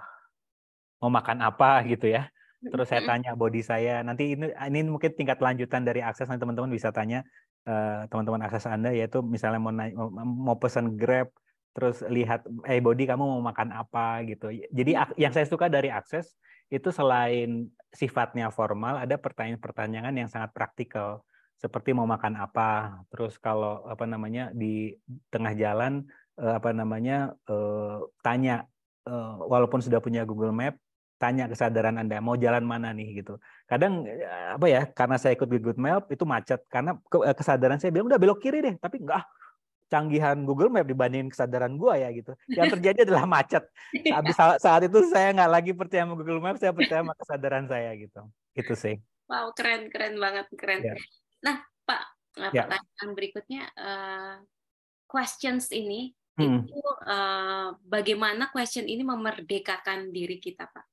mau 0.99 1.11
makan 1.13 1.39
apa 1.45 1.87
gitu 1.87 2.11
ya. 2.11 2.27
Terus 2.65 2.89
saya 2.89 3.05
tanya 3.05 3.37
body 3.37 3.61
saya. 3.61 4.01
Nanti 4.01 4.35
ini 4.35 4.49
ini 4.51 4.79
mungkin 4.89 5.13
tingkat 5.15 5.39
lanjutan 5.39 5.85
dari 5.85 6.01
akses 6.01 6.27
nanti 6.27 6.43
teman-teman 6.43 6.73
bisa 6.73 6.91
tanya 6.91 7.23
uh, 7.69 8.09
teman-teman 8.11 8.43
akses 8.43 8.65
anda 8.67 8.91
yaitu 8.91 9.21
misalnya 9.21 9.61
mau 9.61 9.71
mau, 9.71 10.09
mau 10.25 10.57
pesan 10.57 10.97
grab 10.97 11.29
terus 11.75 12.07
lihat 12.07 12.47
eh 12.67 12.81
body 12.81 13.05
kamu 13.07 13.23
mau 13.23 13.43
makan 13.45 13.71
apa? 13.71 14.25
gitu. 14.27 14.51
Jadi 14.51 14.97
yang 15.21 15.31
saya 15.31 15.47
suka 15.47 15.71
dari 15.71 15.93
akses 15.93 16.35
itu 16.73 16.89
selain 16.91 17.69
sifatnya 17.95 18.51
formal 18.51 18.99
ada 18.99 19.15
pertanyaan-pertanyaan 19.21 20.15
yang 20.17 20.29
sangat 20.33 20.51
praktikal 20.51 21.23
seperti 21.59 21.97
mau 21.97 22.05
makan 22.05 22.35
apa 22.37 23.01
terus 23.09 23.39
kalau 23.39 23.87
apa 23.87 24.05
namanya 24.05 24.51
di 24.53 24.95
tengah 25.31 25.55
jalan 25.57 26.05
eh, 26.39 26.55
apa 26.59 26.71
namanya 26.75 27.33
eh, 27.49 27.99
tanya 28.21 28.67
eh, 29.07 29.35
walaupun 29.41 29.81
sudah 29.81 30.03
punya 30.03 30.27
Google 30.27 30.53
Map 30.53 30.77
tanya 31.15 31.49
kesadaran 31.49 31.97
Anda 31.97 32.21
mau 32.21 32.37
jalan 32.37 32.67
mana 32.67 32.91
nih 32.91 33.23
gitu. 33.23 33.41
Kadang 33.71 34.05
apa 34.29 34.67
ya 34.67 34.85
karena 34.85 35.17
saya 35.17 35.33
ikut 35.39 35.47
Google 35.47 35.79
Map 35.79 36.11
itu 36.13 36.27
macet 36.27 36.61
karena 36.69 36.99
kesadaran 37.09 37.81
saya 37.81 37.95
bilang 37.95 38.11
udah 38.11 38.21
belok 38.21 38.45
kiri 38.45 38.61
deh 38.61 38.75
tapi 38.77 39.01
enggak 39.01 39.25
canggihan 39.89 40.37
Google 40.43 40.75
Map 40.75 40.85
dibandingin 40.91 41.31
kesadaran 41.31 41.79
gua 41.79 41.97
ya 41.97 42.11
gitu. 42.11 42.35
Yang 42.51 42.77
terjadi 42.77 42.99
adalah 43.09 43.25
macet. 43.31 43.65
Habis 43.95 44.37
saat 44.37 44.83
itu 44.85 44.99
saya 45.09 45.31
nggak 45.33 45.51
lagi 45.55 45.73
percaya 45.73 46.03
sama 46.05 46.15
Google 46.19 46.43
Map, 46.43 46.59
saya 46.59 46.75
percaya 46.75 47.01
sama 47.07 47.15
kesadaran 47.15 47.65
saya 47.71 47.91
gitu. 47.95 48.21
Itu 48.53 48.75
sih. 48.75 48.99
Wow, 49.31 49.57
keren, 49.57 49.89
keren 49.89 50.21
banget, 50.21 50.47
keren. 50.59 50.81
Ya. 50.85 50.95
Nah, 51.45 51.61
Pak, 51.85 52.03
ya. 52.57 52.65
pertanyaan 52.65 53.11
berikutnya, 53.13 53.63
uh, 53.77 54.35
questions 55.05 55.69
ini 55.71 56.17
hmm. 56.41 56.65
itu 56.65 56.91
uh, 57.05 57.77
bagaimana 57.85 58.49
question 58.49 58.89
ini 58.89 59.05
memerdekakan 59.05 60.09
diri 60.11 60.41
kita, 60.41 60.67
Pak? 60.67 60.85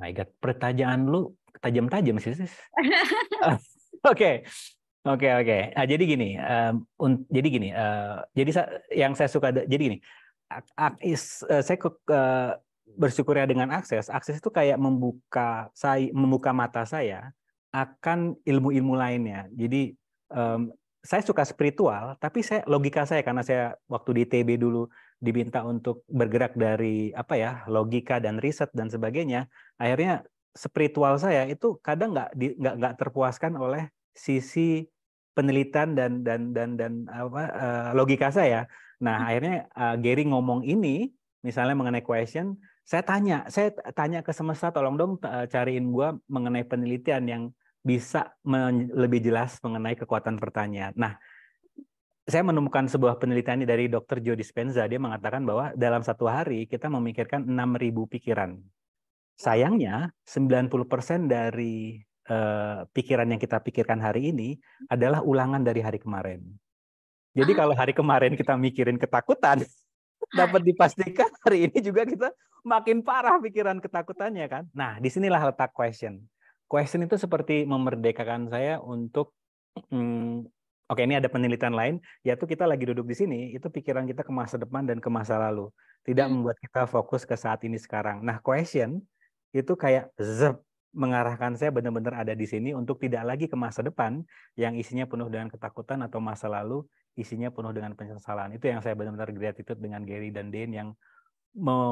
My 0.00 0.16
God, 0.16 0.32
pertanyaan 0.40 1.04
lu 1.04 1.36
tajam-tajam 1.60 2.16
sih, 2.16 2.32
sis. 2.34 2.54
Oke. 4.10 4.48
Oke 5.00 5.32
oke. 5.32 5.72
Nah, 5.72 5.88
jadi 5.88 6.04
gini, 6.04 6.36
um, 6.36 6.84
un, 7.00 7.24
jadi 7.32 7.48
gini, 7.48 7.68
uh, 7.72 8.20
jadi 8.36 8.68
yang 8.92 9.16
saya 9.16 9.32
suka 9.32 9.48
jadi 9.48 9.80
gini, 9.80 9.96
is, 11.00 11.40
uh, 11.48 11.64
saya 11.64 11.80
uh, 11.80 12.52
bersyukur 13.00 13.32
ya 13.32 13.48
dengan 13.48 13.72
akses. 13.72 14.12
Akses 14.12 14.44
itu 14.44 14.52
kayak 14.52 14.76
membuka 14.76 15.72
saya 15.72 16.12
membuka 16.12 16.52
mata 16.52 16.84
saya 16.84 17.32
akan 17.70 18.38
ilmu-ilmu 18.42 18.94
lainnya. 18.98 19.46
Jadi 19.54 19.94
um, 20.34 20.70
saya 21.00 21.24
suka 21.24 21.46
spiritual, 21.48 22.18
tapi 22.20 22.44
saya 22.44 22.60
logika 22.68 23.08
saya 23.08 23.24
karena 23.24 23.40
saya 23.40 23.72
waktu 23.88 24.22
di 24.22 24.24
TB 24.28 24.60
dulu 24.60 24.84
diminta 25.20 25.64
untuk 25.64 26.04
bergerak 26.08 26.56
dari 26.56 27.12
apa 27.12 27.36
ya 27.36 27.50
logika 27.68 28.20
dan 28.20 28.36
riset 28.36 28.68
dan 28.76 28.92
sebagainya. 28.92 29.48
Akhirnya 29.80 30.26
spiritual 30.52 31.16
saya 31.16 31.46
itu 31.48 31.78
kadang 31.80 32.12
nggak 32.12 32.36
nggak 32.36 32.74
nggak 32.80 32.94
terpuaskan 33.00 33.56
oleh 33.56 33.88
sisi 34.12 34.84
penelitian 35.32 35.94
dan 35.94 36.20
dan 36.26 36.52
dan 36.52 36.76
dan 36.76 36.92
apa 37.08 37.42
uh, 37.48 37.88
logika 37.96 38.28
saya. 38.28 38.66
Nah, 39.00 39.16
hmm. 39.16 39.28
akhirnya 39.30 39.56
uh, 39.72 39.96
Gary 39.96 40.24
ngomong 40.28 40.66
ini 40.66 41.08
misalnya 41.40 41.72
mengenai 41.72 42.04
question, 42.04 42.60
saya 42.84 43.00
tanya, 43.00 43.48
saya 43.48 43.72
tanya 43.96 44.20
ke 44.20 44.34
semesta 44.36 44.68
tolong 44.68 45.00
dong 45.00 45.12
uh, 45.24 45.48
cariin 45.48 45.88
gua 45.88 46.12
mengenai 46.28 46.68
penelitian 46.68 47.24
yang 47.24 47.42
bisa 47.80 48.36
lebih 48.92 49.24
jelas 49.24 49.56
mengenai 49.64 49.96
kekuatan 49.96 50.36
pertanyaan. 50.36 50.92
Nah, 50.96 51.16
saya 52.28 52.44
menemukan 52.44 52.86
sebuah 52.86 53.16
penelitian 53.18 53.64
dari 53.64 53.88
Dr. 53.88 54.20
Joe 54.22 54.36
Dispenza. 54.36 54.84
Dia 54.86 55.00
mengatakan 55.00 55.42
bahwa 55.42 55.72
dalam 55.74 56.04
satu 56.04 56.28
hari 56.28 56.68
kita 56.68 56.86
memikirkan 56.92 57.48
6.000 57.48 58.06
pikiran. 58.06 58.60
Sayangnya, 59.40 60.12
90% 60.28 61.26
dari 61.26 62.04
Eh, 62.30 62.80
pikiran 62.94 63.26
yang 63.26 63.42
kita 63.42 63.58
pikirkan 63.58 63.98
hari 63.98 64.30
ini 64.30 64.54
adalah 64.86 65.18
ulangan 65.18 65.66
dari 65.66 65.82
hari 65.82 65.98
kemarin. 65.98 66.46
Jadi 67.34 67.52
kalau 67.58 67.74
hari 67.74 67.90
kemarin 67.90 68.38
kita 68.38 68.54
mikirin 68.54 68.94
ketakutan, 69.02 69.66
dapat 70.38 70.62
dipastikan 70.62 71.26
hari 71.42 71.66
ini 71.66 71.82
juga 71.82 72.06
kita 72.06 72.30
makin 72.62 73.02
parah 73.02 73.42
pikiran 73.42 73.82
ketakutannya 73.82 74.46
kan. 74.46 74.64
Nah, 74.70 75.02
di 75.02 75.10
sinilah 75.10 75.42
letak 75.50 75.74
question. 75.74 76.22
Question 76.70 77.02
itu 77.02 77.18
seperti 77.18 77.66
memerdekakan 77.66 78.46
saya 78.46 78.78
untuk 78.78 79.34
hmm, 79.90 80.46
Oke, 80.90 81.06
ini 81.06 81.14
ada 81.14 81.30
penelitian 81.30 81.70
lain, 81.70 82.02
yaitu 82.26 82.50
kita 82.50 82.66
lagi 82.66 82.82
duduk 82.82 83.06
di 83.06 83.14
sini, 83.14 83.54
itu 83.54 83.70
pikiran 83.70 84.10
kita 84.10 84.26
ke 84.26 84.32
masa 84.34 84.58
depan 84.58 84.82
dan 84.82 84.98
ke 84.98 85.06
masa 85.06 85.38
lalu. 85.38 85.70
Tidak 86.02 86.26
hmm. 86.26 86.42
membuat 86.42 86.58
kita 86.58 86.90
fokus 86.90 87.22
ke 87.22 87.38
saat 87.38 87.62
ini 87.62 87.78
sekarang. 87.78 88.26
Nah, 88.26 88.42
question 88.42 88.98
itu 89.54 89.78
kayak 89.78 90.10
zep, 90.18 90.58
mengarahkan 90.90 91.54
saya 91.54 91.70
benar-benar 91.70 92.26
ada 92.26 92.34
di 92.34 92.42
sini 92.42 92.74
untuk 92.74 92.98
tidak 92.98 93.22
lagi 93.22 93.46
ke 93.46 93.54
masa 93.54 93.86
depan 93.86 94.26
yang 94.58 94.74
isinya 94.74 95.06
penuh 95.06 95.30
dengan 95.30 95.46
ketakutan 95.46 96.02
atau 96.02 96.18
masa 96.18 96.50
lalu 96.50 96.82
isinya 97.14 97.54
penuh 97.54 97.70
dengan 97.70 97.94
penyesalan. 97.94 98.58
Itu 98.58 98.66
yang 98.66 98.82
saya 98.82 98.98
benar-benar 98.98 99.30
gratitude 99.30 99.78
dengan 99.78 100.02
Gary 100.02 100.34
dan 100.34 100.50
Dane 100.50 100.74
yang 100.74 100.88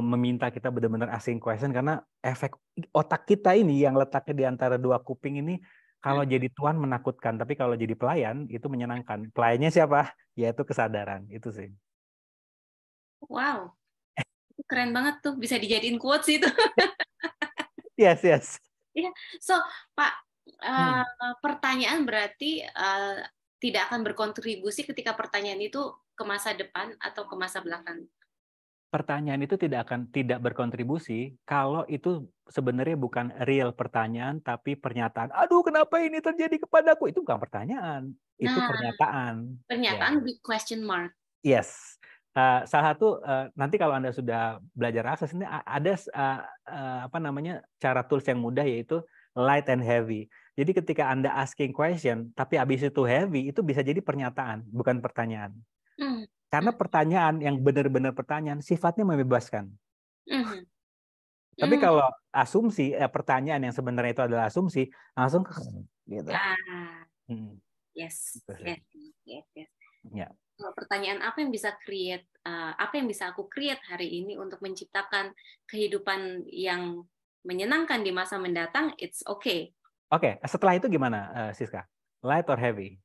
meminta 0.03 0.55
kita 0.55 0.71
benar-benar 0.71 1.11
asking 1.19 1.43
question 1.43 1.75
karena 1.75 1.99
efek 2.23 2.55
otak 2.95 3.27
kita 3.27 3.59
ini 3.59 3.83
yang 3.83 3.99
letaknya 3.99 4.35
di 4.35 4.45
antara 4.47 4.79
dua 4.79 5.03
kuping 5.03 5.43
ini 5.43 5.59
kalau 5.99 6.23
hmm. 6.23 6.31
jadi 6.31 6.49
tuan 6.55 6.79
menakutkan, 6.79 7.35
tapi 7.35 7.59
kalau 7.59 7.75
jadi 7.75 7.99
pelayan 7.99 8.47
itu 8.47 8.71
menyenangkan. 8.71 9.35
Pelayannya 9.35 9.71
siapa? 9.75 10.15
Yaitu 10.38 10.62
kesadaran. 10.62 11.27
Itu 11.27 11.50
sih. 11.50 11.75
Wow. 13.27 13.75
Keren 14.71 14.95
banget 14.95 15.19
tuh 15.23 15.35
bisa 15.35 15.59
dijadiin 15.59 15.99
quotes 15.99 16.31
itu. 16.31 16.47
yes, 17.99 18.23
yes. 18.23 18.62
Iya, 18.95 19.11
so 19.43 19.59
Pak, 19.95 20.12
uh, 20.62 21.03
hmm. 21.03 21.38
pertanyaan 21.43 22.07
berarti 22.07 22.62
uh, 22.62 23.23
tidak 23.59 23.91
akan 23.91 24.07
berkontribusi 24.07 24.87
ketika 24.87 25.19
pertanyaan 25.19 25.62
itu 25.62 25.83
ke 26.15 26.23
masa 26.27 26.55
depan 26.55 26.95
atau 27.03 27.27
ke 27.27 27.35
masa 27.35 27.59
belakang. 27.59 28.07
Pertanyaan 28.88 29.45
itu 29.45 29.61
tidak 29.61 29.85
akan 29.85 30.09
tidak 30.09 30.40
berkontribusi 30.40 31.37
kalau 31.45 31.85
itu 31.92 32.25
sebenarnya 32.49 32.97
bukan 32.97 33.37
real 33.45 33.76
pertanyaan 33.76 34.40
tapi 34.40 34.80
pernyataan. 34.80 35.28
Aduh, 35.37 35.61
kenapa 35.61 36.00
ini 36.00 36.25
terjadi 36.25 36.57
kepadaku? 36.64 37.12
Itu 37.12 37.21
bukan 37.21 37.37
pertanyaan, 37.37 38.09
itu 38.40 38.57
nah, 38.57 38.64
pernyataan. 38.64 39.35
Pernyataan 39.68 40.14
ya. 40.16 40.23
with 40.25 40.40
question 40.40 40.88
mark. 40.88 41.12
Yes. 41.45 42.00
Uh, 42.33 42.64
salah 42.64 42.95
satu 42.95 43.18
uh, 43.21 43.50
nanti 43.59 43.76
kalau 43.76 43.92
anda 43.99 44.14
sudah 44.14 44.62
belajar 44.73 45.04
akses 45.11 45.35
ini 45.35 45.45
ada 45.45 45.92
uh, 46.14 46.40
uh, 46.71 46.99
apa 47.11 47.18
namanya 47.18 47.66
cara 47.83 48.07
tools 48.07 48.25
yang 48.25 48.38
mudah 48.38 48.62
yaitu 48.62 49.04
light 49.37 49.68
and 49.68 49.85
heavy. 49.85 50.33
Jadi 50.57 50.71
ketika 50.80 51.12
anda 51.12 51.35
asking 51.35 51.76
question 51.76 52.30
tapi 52.33 52.57
habis 52.57 52.80
itu 52.80 53.02
heavy 53.04 53.50
itu 53.50 53.61
bisa 53.61 53.85
jadi 53.85 53.99
pernyataan 54.00 54.64
bukan 54.71 55.02
pertanyaan. 55.02 55.52
Mm. 55.99 56.30
Karena 56.49 56.73
pertanyaan 56.73 57.45
yang 57.45 57.61
benar-benar 57.61 58.17
pertanyaan 58.17 58.64
sifatnya 58.64 59.05
membebaskan. 59.05 59.69
Mm. 60.25 60.64
Tapi 61.59 61.75
Hmm. 61.76 61.83
kalau 61.83 62.07
asumsi, 62.33 62.95
eh, 62.95 63.11
pertanyaan 63.11 63.69
yang 63.69 63.75
sebenarnya 63.75 64.12
itu 64.14 64.25
adalah 64.25 64.45
asumsi, 64.49 64.88
langsung 65.12 65.45
gitu. 66.09 66.31
Ah, 66.33 67.05
Hmm. 67.28 67.61
yes, 67.93 68.40
Gitu 68.40 68.52
yes, 68.64 68.81
yes, 69.28 69.47
yes. 69.52 69.71
Ya. 70.14 70.28
Pertanyaan 70.57 71.21
apa 71.21 71.45
yang 71.45 71.52
bisa 71.52 71.76
create, 71.85 72.25
uh, 72.49 72.73
apa 72.78 72.97
yang 72.97 73.07
bisa 73.07 73.31
aku 73.31 73.47
create 73.50 73.83
hari 73.85 74.23
ini 74.25 74.38
untuk 74.40 74.59
menciptakan 74.64 75.35
kehidupan 75.69 76.49
yang 76.49 77.05
menyenangkan 77.45 78.00
di 78.02 78.11
masa 78.11 78.40
mendatang, 78.40 78.95
it's 78.97 79.21
okay. 79.28 79.71
Oke, 80.09 80.40
setelah 80.49 80.81
itu 80.81 80.88
gimana, 80.88 81.31
eh, 81.31 81.52
Siska? 81.52 81.85
Light 82.25 82.49
or 82.49 82.57
heavy? 82.59 82.97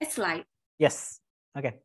It's 0.00 0.16
like 0.16 0.48
Yes. 0.80 1.20
Oke. 1.52 1.84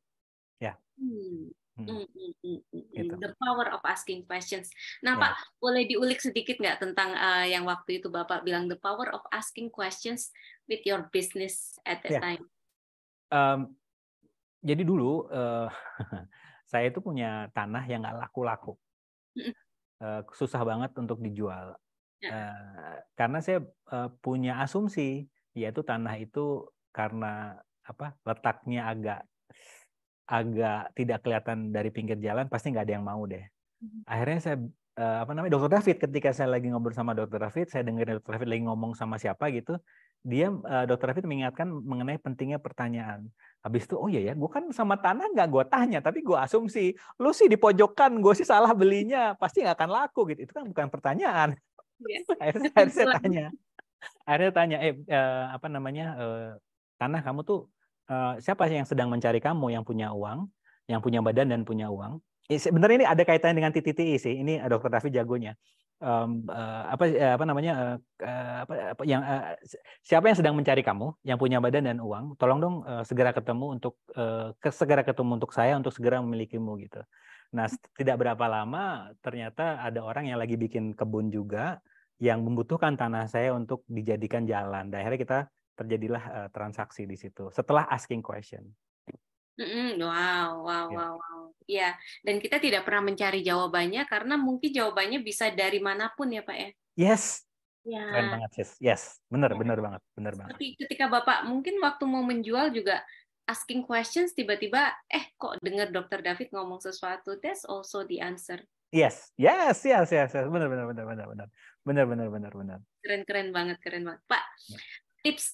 Hmm, 1.00 1.52
Hmm. 1.76 1.92
mm, 1.92 2.08
mm, 2.08 2.32
mm, 2.40 2.60
mm, 2.72 2.72
mm. 2.72 2.84
Gitu. 2.96 3.16
the 3.20 3.36
power 3.36 3.68
of 3.68 3.84
asking 3.84 4.24
questions. 4.24 4.72
Nah, 5.04 5.20
Ya. 5.20 5.28
Pak, 5.28 5.32
boleh 5.60 5.84
diulik 5.84 6.24
sedikit 6.24 6.56
nggak 6.56 6.80
tentang 6.80 7.12
uh, 7.12 7.44
yang 7.44 7.68
waktu 7.68 8.00
itu 8.00 8.08
Bapak 8.08 8.48
bilang 8.48 8.72
the 8.72 8.80
power 8.80 9.12
of 9.12 9.20
asking 9.36 9.68
questions 9.68 10.32
with 10.72 10.80
your 10.88 11.12
business 11.12 11.76
at 11.84 12.00
that 12.08 12.16
Ya. 12.16 12.22
time? 12.24 12.44
Em, 13.28 13.76
jadi 14.64 14.88
dulu 14.88 15.28
eh, 15.28 15.68
saya 16.72 16.88
itu 16.88 17.04
punya 17.04 17.52
tanah 17.52 17.84
yang 17.92 18.08
nggak 18.08 18.24
laku-laku. 18.24 18.80
Eh, 20.00 20.22
susah 20.32 20.64
banget 20.64 20.96
untuk 20.96 21.20
dijual. 21.20 21.76
Ya. 22.24 22.32
Eh, 22.32 22.96
karena 23.20 23.44
saya 23.44 23.60
eh, 23.68 24.10
punya 24.24 24.64
asumsi, 24.64 25.28
yaitu 25.52 25.84
tanah 25.84 26.16
itu 26.24 26.72
karena 26.96 27.60
apa 27.84 28.16
letaknya 28.24 28.88
agak 28.88 29.28
agak 30.26 30.94
tidak 30.98 31.22
kelihatan 31.22 31.70
dari 31.70 31.90
pinggir 31.94 32.18
jalan, 32.18 32.50
pasti 32.50 32.74
nggak 32.74 32.86
ada 32.86 32.94
yang 32.98 33.06
mau 33.06 33.22
deh. 33.30 33.46
Mhm. 33.82 34.10
Akhirnya 34.10 34.40
saya 34.42 34.58
eh, 34.96 35.18
apa 35.22 35.32
namanya 35.36 35.54
dokter 35.60 35.72
David 35.78 35.98
ketika 36.02 36.30
saya 36.34 36.50
lagi 36.50 36.68
ngobrol 36.72 36.96
sama 36.98 37.14
dokter 37.14 37.38
David, 37.38 37.68
saya 37.70 37.84
dengerin 37.86 38.18
dokter 38.20 38.32
David 38.40 38.50
lagi 38.50 38.64
ngomong 38.66 38.92
sama 38.98 39.16
siapa 39.22 39.52
gitu, 39.54 39.78
dia 40.26 40.50
eh, 40.50 40.86
dokter 40.90 41.14
David 41.14 41.26
mengingatkan 41.30 41.68
mengenai 41.70 42.18
pentingnya 42.18 42.58
pertanyaan. 42.58 43.30
Habis 43.62 43.86
itu, 43.86 43.96
oh 43.98 44.10
iya 44.10 44.22
ya, 44.22 44.34
gue 44.34 44.50
kan 44.50 44.66
sama 44.74 44.98
tanah 44.98 45.30
nggak 45.34 45.50
gue 45.50 45.64
tanya, 45.70 46.00
tapi 46.02 46.26
gue 46.26 46.38
asumsi, 46.38 46.98
lu 47.22 47.30
sih 47.34 47.46
di 47.50 47.58
pojokan, 47.58 48.18
gue 48.22 48.34
sih 48.34 48.46
salah 48.46 48.74
belinya, 48.74 49.38
pasti 49.38 49.62
nggak 49.62 49.78
akan 49.78 49.90
laku 49.90 50.34
gitu. 50.34 50.50
Itu 50.50 50.54
kan 50.54 50.66
bukan 50.66 50.88
pertanyaan. 50.90 51.58
Iya. 52.02 52.20
akhirnya, 52.42 52.70
akhirnya 52.76 52.94
saya 52.94 53.08
tanya, 53.22 53.46
akhirnya 54.26 54.52
tanya, 54.54 54.78
eh, 54.82 54.96
eh, 55.06 55.44
apa 55.54 55.68
namanya, 55.70 56.06
eh, 56.18 56.50
tanah 56.98 57.22
kamu 57.22 57.42
tuh 57.44 57.70
eh, 58.10 58.34
siapa 58.42 58.70
yang 58.70 58.88
sedang 58.88 59.10
mencari 59.10 59.40
kamu, 59.42 59.76
yang 59.76 59.84
punya 59.84 60.12
uang, 60.14 60.50
yang 60.90 61.02
punya 61.02 61.20
badan 61.22 61.52
dan 61.52 61.62
punya 61.66 61.90
uang? 61.90 62.22
Eh, 62.50 62.62
Sebenarnya 62.62 63.06
ini 63.06 63.08
ada 63.10 63.24
kaitannya 63.26 63.58
dengan 63.58 63.72
TTTI 63.74 64.16
sih. 64.22 64.36
Ini 64.42 64.62
eh, 64.62 64.70
dokter 64.70 64.94
David 64.94 65.14
jagonya. 65.14 65.54
Em, 65.96 66.44
eh, 66.52 66.84
apa 66.92 67.04
apa 67.40 67.44
namanya 67.48 67.96
eh, 68.20 68.56
apa, 68.68 68.74
apa 68.92 69.02
yang 69.08 69.24
eh, 69.24 69.56
siapa 70.04 70.28
yang 70.28 70.36
sedang 70.36 70.52
mencari 70.52 70.84
kamu 70.84 71.24
yang 71.24 71.40
punya 71.40 71.64
badan 71.64 71.88
dan 71.88 72.04
uang 72.04 72.36
tolong 72.36 72.60
dong 72.60 72.76
eh, 72.84 73.08
segera 73.08 73.32
ketemu 73.32 73.80
untuk 73.80 73.96
ke- 74.60 74.76
segera 74.76 75.08
ketemu 75.08 75.40
untuk 75.40 75.56
saya 75.56 75.80
untuk 75.80 75.96
segera 75.96 76.20
memilikimu 76.20 76.76
gitu 76.84 77.00
nah 77.56 77.72
tidak 77.96 78.20
berapa 78.20 78.44
lama 78.44 79.08
ternyata 79.24 79.80
ada 79.80 80.04
orang 80.04 80.28
yang 80.28 80.36
lagi 80.36 80.60
bikin 80.60 80.92
kebun 81.00 81.32
juga 81.32 81.80
yang 82.20 82.44
membutuhkan 82.44 83.00
tanah 83.00 83.32
saya 83.32 83.56
untuk 83.56 83.88
dijadikan 83.88 84.44
jalan 84.44 84.92
dan 84.92 85.00
akhirnya 85.00 85.22
kita 85.24 85.40
terjadilah 85.76 86.24
eh, 86.24 86.50
transaksi 86.50 87.04
di 87.04 87.16
situ 87.16 87.52
setelah 87.52 87.86
asking 87.92 88.24
question 88.24 88.64
Wow, 89.56 90.68
wow, 90.68 90.86
Ya. 90.92 90.98
wow, 91.00 91.14
wow. 91.16 91.42
Ya, 91.64 91.90
dan 92.28 92.44
kita 92.44 92.60
tidak 92.60 92.84
pernah 92.84 93.08
mencari 93.08 93.40
jawabannya 93.40 94.04
karena 94.04 94.36
mungkin 94.36 94.68
jawabannya 94.70 95.24
bisa 95.24 95.48
dari 95.50 95.80
mana 95.80 96.12
pun 96.12 96.28
ya, 96.28 96.44
Pak 96.44 96.58
ya. 96.60 96.70
yes 96.98 97.48
Ya. 97.86 98.02
keren 98.02 98.34
banget 98.34 98.52
sis 98.58 98.72
yes 98.82 99.22
benar 99.30 99.54
Ya. 99.54 99.58
benar 99.62 99.78
banget 99.78 100.02
benar 100.12 100.34
banget 100.34 100.58
Tapi 100.58 100.68
ketika 100.76 101.06
Bapak 101.06 101.46
mungkin 101.46 101.78
waktu 101.80 102.04
mau 102.04 102.26
menjual 102.26 102.74
juga 102.74 103.00
asking 103.46 103.86
questions 103.86 104.34
tiba-tiba 104.34 104.90
eh 105.06 105.30
kok 105.38 105.62
dengar 105.62 105.94
Dokter 105.94 106.20
David 106.20 106.50
ngomong 106.50 106.82
sesuatu, 106.82 107.38
that's 107.40 107.62
also 107.64 108.02
the 108.04 108.18
answer. 108.20 108.58
yes 108.90 109.30
yes 109.38 109.86
yes 109.86 110.10
yes, 110.10 110.34
yes. 110.34 110.46
benar 110.50 110.66
benar 110.68 110.90
benar 110.90 111.06
benar 111.06 111.28
benar 111.30 111.48
benar 111.86 112.06
benar 112.10 112.28
benar 112.28 112.52
benar 112.58 112.80
Keren-keren 113.06 113.54
banget, 113.54 113.78
keren 113.86 114.02
banget. 114.04 114.22
Pak, 114.26 114.44
Ya. 114.68 114.78
tips 115.22 115.54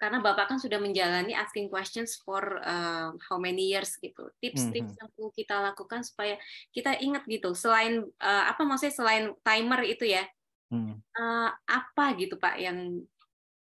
karena 0.00 0.24
Bapak 0.24 0.48
kan 0.48 0.56
sudah 0.56 0.80
menjalani 0.80 1.36
asking 1.36 1.68
questions 1.68 2.16
for 2.24 2.56
uh, 2.64 3.12
how 3.28 3.36
many 3.36 3.68
years 3.68 4.00
gitu. 4.00 4.32
Tips-tips 4.40 4.96
Mhm. 4.96 4.98
yang 4.98 5.08
perlu 5.12 5.28
kita 5.36 5.60
lakukan 5.60 6.00
supaya 6.00 6.40
kita 6.72 6.96
ingat 6.96 7.28
gitu. 7.28 7.52
Selain 7.52 8.08
uh, 8.16 8.44
apa 8.48 8.64
maksudnya 8.64 8.96
selain 8.96 9.24
timer 9.44 9.84
itu 9.84 10.08
ya, 10.08 10.24
Hmm. 10.72 11.02
uh, 11.18 11.50
apa 11.68 12.14
gitu 12.16 12.40
Pak 12.40 12.56
yang 12.62 13.04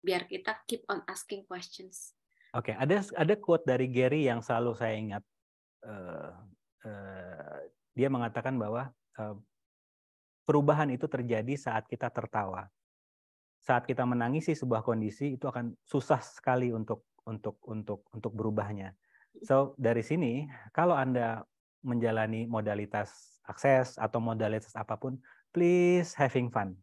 biar 0.05 0.29
kita 0.29 0.59
keep 0.69 0.85
on 0.93 1.01
asking 1.09 1.47
questions. 1.49 2.13
Oke, 2.53 2.77
ada 2.77 3.01
ada 3.17 3.35
quote 3.39 3.65
dari 3.65 3.89
Gary 3.89 4.29
yang 4.29 4.45
selalu 4.45 4.77
saya 4.77 4.95
ingat. 4.95 5.23
Eh, 5.87 6.33
eh, 6.89 7.59
dia 7.95 8.09
mengatakan 8.11 8.59
bahwa 8.59 8.91
eh, 9.19 9.37
perubahan 10.47 10.91
itu 10.91 11.07
terjadi 11.11 11.55
saat 11.59 11.87
kita 11.87 12.11
tertawa. 12.11 12.67
Saat 13.67 13.91
kita 13.91 14.07
menangisi 14.07 14.55
sebuah 14.55 14.87
kondisi 14.87 15.35
itu 15.35 15.51
akan 15.51 15.75
susah 15.83 16.23
sekali 16.23 16.71
untuk 16.71 17.03
untuk 17.27 17.59
untuk 17.67 18.07
untuk 18.15 18.31
berubahnya. 18.31 18.95
So 19.43 19.75
dari 19.75 20.07
sini 20.07 20.47
kalau 20.71 20.95
Anda 20.95 21.43
menjalani 21.83 22.47
modalitas 22.47 23.43
akses 23.43 23.99
atau 23.99 24.23
modalitas 24.23 24.71
apa 24.79 24.95
pun, 24.95 25.19
please 25.51 26.15
having 26.15 26.47
fun. 26.47 26.79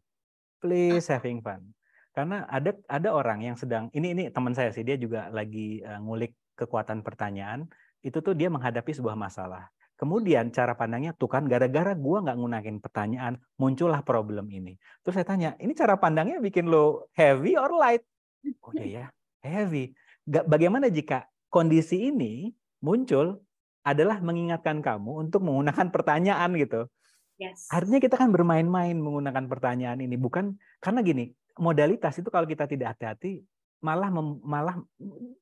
Please 0.60 1.08
having 1.08 1.40
fun. 1.40 1.72
Karena 2.12 2.46
ada 2.46 2.76
ada 2.86 3.08
orang 3.10 3.42
yang 3.42 3.56
sedang 3.56 3.90
ini 3.96 4.12
ini 4.12 4.22
teman 4.30 4.52
saya 4.52 4.70
sih 4.70 4.86
dia 4.86 5.00
juga 5.00 5.32
lagi 5.32 5.82
eh, 5.82 5.98
ngulik 5.98 6.36
kekuatan 6.54 7.02
pertanyaan 7.02 7.66
itu 8.04 8.20
tuh 8.22 8.36
dia 8.36 8.52
menghadapi 8.52 8.92
sebuah 8.94 9.18
masalah. 9.18 9.73
Kemudian 10.04 10.52
cara 10.52 10.76
pandangnya 10.76 11.16
tuh 11.16 11.32
kan 11.32 11.48
gara-gara 11.48 11.96
gua 11.96 12.20
nggak 12.20 12.36
ngunakin 12.36 12.76
pertanyaan 12.76 13.40
muncullah 13.56 14.04
problem 14.04 14.52
ini. 14.52 14.76
Terus 15.00 15.16
saya 15.16 15.24
tanya, 15.24 15.56
ini 15.56 15.72
cara 15.72 15.96
pandangnya 15.96 16.44
bikin 16.44 16.68
lo 16.68 17.08
heavy 17.16 17.56
or 17.56 17.72
light? 17.72 18.04
Oh 18.60 18.76
iya 18.76 18.84
ya, 18.84 19.06
heavy. 19.40 19.96
Ga- 20.28 20.44
Bagaimana 20.44 20.92
jika 20.92 21.24
kondisi 21.48 22.12
ini 22.12 22.52
muncul 22.84 23.40
adalah 23.80 24.20
mengingatkan 24.20 24.84
kamu 24.84 25.24
untuk 25.24 25.40
menggunakan 25.40 25.88
pertanyaan 25.88 26.52
gitu. 26.60 26.84
Yes. 27.40 27.64
Artinya 27.72 27.96
kita 27.96 28.20
kan 28.20 28.28
bermain-main 28.28 29.00
menggunakan 29.00 29.48
pertanyaan 29.48 30.04
ini 30.04 30.20
bukan 30.20 30.60
karena 30.84 31.00
gini 31.00 31.32
modalitas 31.56 32.12
itu 32.20 32.28
kalau 32.28 32.44
kita 32.44 32.68
tidak 32.68 32.92
hati-hati 32.92 33.40
malah 33.80 34.12
mem- 34.12 34.40
malah 34.44 34.76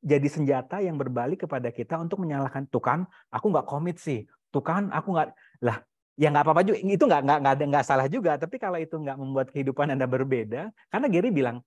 jadi 0.02 0.28
senjata 0.30 0.78
yang 0.82 0.98
berbalik 0.98 1.46
kepada 1.46 1.70
kita 1.74 1.98
untuk 1.98 2.22
menyalahkan 2.22 2.66
tuh 2.70 2.82
kan 2.82 3.10
aku 3.30 3.50
nggak 3.50 3.66
komit 3.66 3.98
sih 3.98 4.22
tuh 4.52 4.62
kan 4.62 4.92
aku 4.92 5.16
nggak 5.16 5.28
lah 5.64 5.80
ya 6.20 6.28
nggak 6.28 6.44
apa-apa 6.44 6.62
juga 6.62 6.78
itu 6.78 7.04
nggak 7.08 7.22
nggak 7.24 7.38
nggak 7.40 7.54
ada 7.56 7.64
nggak 7.72 7.86
salah 7.88 8.06
juga. 8.06 8.36
Tapi 8.36 8.60
kalau 8.60 8.76
itu 8.76 8.92
nggak 8.92 9.16
membuat 9.16 9.48
kehidupan 9.50 9.90
anda 9.96 10.04
berbeda 10.04 10.68
karena 10.92 11.06
Gary 11.08 11.32
bilang 11.32 11.64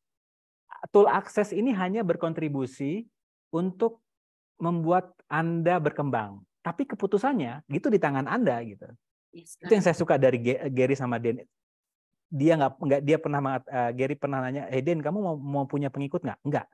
tool 0.93 1.09
akses 1.09 1.49
ini 1.49 1.73
hanya 1.73 2.05
berkontribusi 2.05 3.09
untuk 3.49 4.05
membuat 4.61 5.11
anda 5.25 5.81
berkembang. 5.81 6.45
Tapi 6.61 6.85
keputusannya 6.85 7.65
gitu 7.69 7.89
di 7.89 7.97
tangan 7.97 8.29
anda 8.29 8.61
gitu. 8.61 8.85
Yes, 9.35 9.59
itu 9.59 9.73
yang 9.73 9.83
saya 9.83 9.97
suka 9.97 10.15
dari 10.15 10.39
Gary 10.71 10.95
sama 10.95 11.19
Den 11.19 11.43
dia 12.25 12.57
nggak 12.57 12.71
nggak 12.81 13.01
dia 13.05 13.17
pernah 13.21 13.39
eh, 13.61 13.91
Gary 13.93 14.15
pernah 14.17 14.41
nanya 14.41 14.65
eh 14.69 14.81
Den 14.81 15.01
kamu 15.01 15.17
mau 15.21 15.35
mau 15.37 15.65
punya 15.65 15.89
pengikut 15.89 16.21
nggak? 16.21 16.39
Nggak 16.45 16.65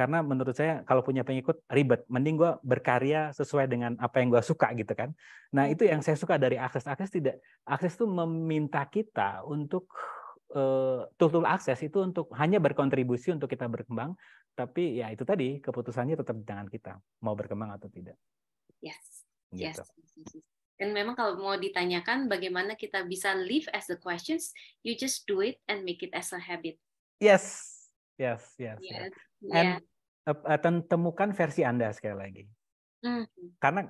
karena 0.00 0.24
menurut 0.24 0.56
saya 0.56 0.80
kalau 0.88 1.04
punya 1.04 1.20
pengikut 1.20 1.60
ribet 1.68 2.08
mending 2.08 2.40
gue 2.40 2.56
berkarya 2.64 3.36
sesuai 3.36 3.68
dengan 3.68 4.00
apa 4.00 4.24
yang 4.24 4.32
gue 4.32 4.40
suka 4.40 4.72
gitu 4.72 4.96
kan 4.96 5.12
nah 5.52 5.68
itu 5.68 5.84
yang 5.84 6.00
saya 6.00 6.16
suka 6.16 6.40
dari 6.40 6.56
akses 6.56 6.88
akses 6.88 7.12
tidak 7.12 7.36
akses 7.68 8.00
itu 8.00 8.08
meminta 8.08 8.80
kita 8.88 9.44
untuk 9.44 9.92
eh, 10.56 11.04
tool-tool 11.20 11.44
akses 11.44 11.76
itu 11.84 12.00
untuk 12.00 12.32
hanya 12.32 12.56
berkontribusi 12.56 13.36
untuk 13.36 13.52
kita 13.52 13.68
berkembang 13.68 14.16
tapi 14.56 15.04
ya 15.04 15.12
itu 15.12 15.20
tadi 15.28 15.60
keputusannya 15.60 16.16
tetap 16.16 16.32
di 16.32 16.48
tangan 16.48 16.72
kita 16.72 16.96
mau 17.20 17.36
berkembang 17.36 17.76
atau 17.76 17.92
tidak 17.92 18.16
Yes. 18.80 19.28
gitu 19.52 19.84
Yes. 19.84 19.84
yes, 20.16 20.32
yes. 20.32 20.32
Dan 20.80 20.96
memang 20.96 21.12
kalau 21.12 21.36
mau 21.36 21.60
ditanyakan 21.60 22.24
bagaimana 22.24 22.72
kita 22.72 23.04
bisa 23.04 23.36
live 23.36 23.68
as 23.76 23.84
the 23.84 24.00
questions, 24.00 24.56
you 24.80 24.96
just 24.96 25.28
do 25.28 25.44
it 25.44 25.60
and 25.68 25.84
make 25.84 26.00
it 26.00 26.08
as 26.16 26.32
a 26.32 26.40
habit. 26.40 26.80
yes 27.20 27.68
yes 28.16 28.56
yes, 28.56 28.80
yes. 28.80 29.12
Yes. 29.12 29.12
And 29.52 29.76
Yeah. 29.76 29.89
Eh, 30.30 30.36
eh, 30.54 30.60
tem- 30.62 30.84
temukan 30.86 31.30
versi 31.34 31.66
Anda 31.66 31.90
sekali 31.90 32.16
lagi. 32.16 32.44
Mhm. 33.00 33.24
Karena 33.58 33.80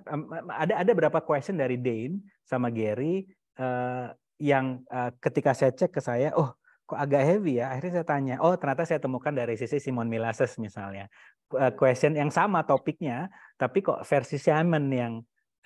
ada 0.54 0.74
ada 0.80 0.90
beberapa 0.94 1.20
question 1.20 1.58
dari 1.58 1.76
Dane 1.76 2.22
sama 2.46 2.70
Gary 2.72 3.26
eh, 3.58 4.06
yang 4.40 4.80
eh, 4.88 5.10
ketika 5.20 5.52
saya 5.52 5.74
cek 5.76 5.92
ke 5.92 6.00
saya, 6.00 6.32
oh 6.34 6.56
kok 6.88 6.98
agak 6.98 7.22
heavy 7.22 7.62
ya. 7.62 7.70
Akhirnya 7.70 8.02
saya 8.02 8.06
tanya, 8.06 8.34
oh 8.42 8.54
ternyata 8.56 8.82
saya 8.88 8.98
temukan 8.98 9.30
dari 9.30 9.54
sisi 9.54 9.78
Simon 9.78 10.08
Milases 10.08 10.56
misalnya. 10.58 11.06
Eh, 11.50 11.72
question 11.74 12.14
yang 12.14 12.30
sama 12.30 12.62
topiknya, 12.62 13.30
tapi 13.58 13.82
kok 13.82 14.02
versi 14.06 14.38
Simon 14.38 14.90
yang 14.90 15.12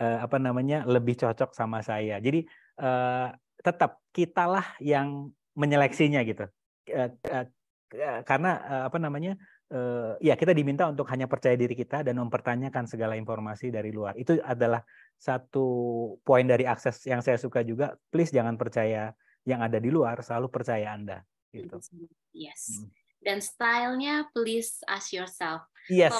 eh, 0.00 0.18
apa 0.20 0.36
namanya 0.40 0.84
lebih 0.84 1.16
cocok 1.16 1.52
sama 1.52 1.80
saya. 1.84 2.18
Jadi 2.20 2.44
eh, 2.80 3.28
tetap 3.64 4.04
kitalah 4.12 4.76
yang 4.80 5.32
menyeleksinya 5.54 6.20
gitu. 6.26 6.44
Karena 8.26 8.84
apa 8.86 8.98
namanya? 8.98 9.38
ya 10.22 10.38
kita 10.38 10.54
diminta 10.54 10.86
untuk 10.86 11.08
hanya 11.10 11.26
percaya 11.26 11.58
diri 11.58 11.74
kita 11.74 12.06
dan 12.06 12.20
mempertanyakan 12.22 12.86
segala 12.86 13.18
informasi 13.18 13.74
dari 13.74 13.90
luar. 13.90 14.14
Itu 14.14 14.38
adalah 14.44 14.86
satu 15.18 15.66
poin 16.22 16.46
dari 16.46 16.62
akses 16.62 17.02
yang 17.10 17.24
saya 17.24 17.40
suka 17.40 17.66
juga. 17.66 17.98
Please 18.12 18.30
jangan 18.30 18.54
percaya 18.54 19.10
yang 19.42 19.60
ada 19.66 19.82
di 19.82 19.90
luar, 19.90 20.22
selalu 20.22 20.46
percaya 20.52 20.94
Anda. 20.94 21.26
Gitu. 21.50 21.74
Yes. 22.30 22.70
Hmm. 22.70 22.90
Dan 23.24 23.38
stylenya 23.42 24.30
please 24.30 24.78
ask 24.86 25.10
yourself. 25.10 25.66
Yes. 25.90 26.14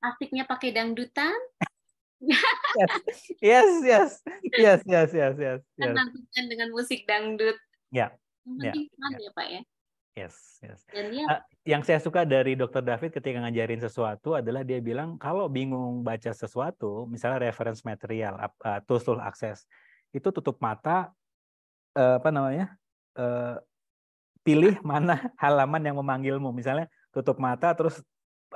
Asiknya 0.00 0.46
pakai 0.46 0.72
dangdutan, 0.72 1.36
yes, 2.20 3.70
yes, 3.84 4.10
yes, 4.56 4.80
yes, 4.88 5.10
yes, 5.10 5.10
yes. 5.12 5.34
yes. 5.36 5.60
Nantikan 5.76 6.44
dengan 6.48 6.68
musik 6.72 7.04
dangdut. 7.04 7.56
Ya. 7.92 8.12
Yang 8.46 8.88
penting 8.88 9.20
yeah, 9.20 9.20
ya. 9.20 9.30
Pak 9.36 9.46
ya. 9.52 9.60
Yes, 10.16 10.56
yes. 10.64 10.80
Dan 10.88 11.12
dia, 11.12 11.28
uh, 11.28 11.40
yang 11.68 11.84
saya 11.84 12.00
suka 12.00 12.24
dari 12.24 12.56
Dr. 12.56 12.80
David 12.80 13.12
ketika 13.12 13.36
ngajarin 13.36 13.84
sesuatu 13.84 14.32
adalah 14.32 14.64
dia 14.64 14.80
bilang 14.80 15.20
kalau 15.20 15.44
bingung 15.52 16.00
baca 16.00 16.32
sesuatu, 16.32 17.04
misalnya 17.04 17.52
reference 17.52 17.84
material, 17.84 18.40
uh, 18.40 18.80
tools 18.88 19.04
tool 19.04 19.20
akses, 19.20 19.68
itu 20.16 20.24
tutup 20.32 20.56
mata, 20.64 21.12
uh, 21.92 22.16
apa 22.16 22.32
namanya, 22.32 22.80
uh, 23.20 23.60
pilih 24.40 24.80
mana 24.80 25.20
halaman 25.44 25.84
yang 25.84 26.00
memanggilmu. 26.00 26.48
Misalnya 26.48 26.88
tutup 27.12 27.36
mata, 27.36 27.76
terus 27.76 28.00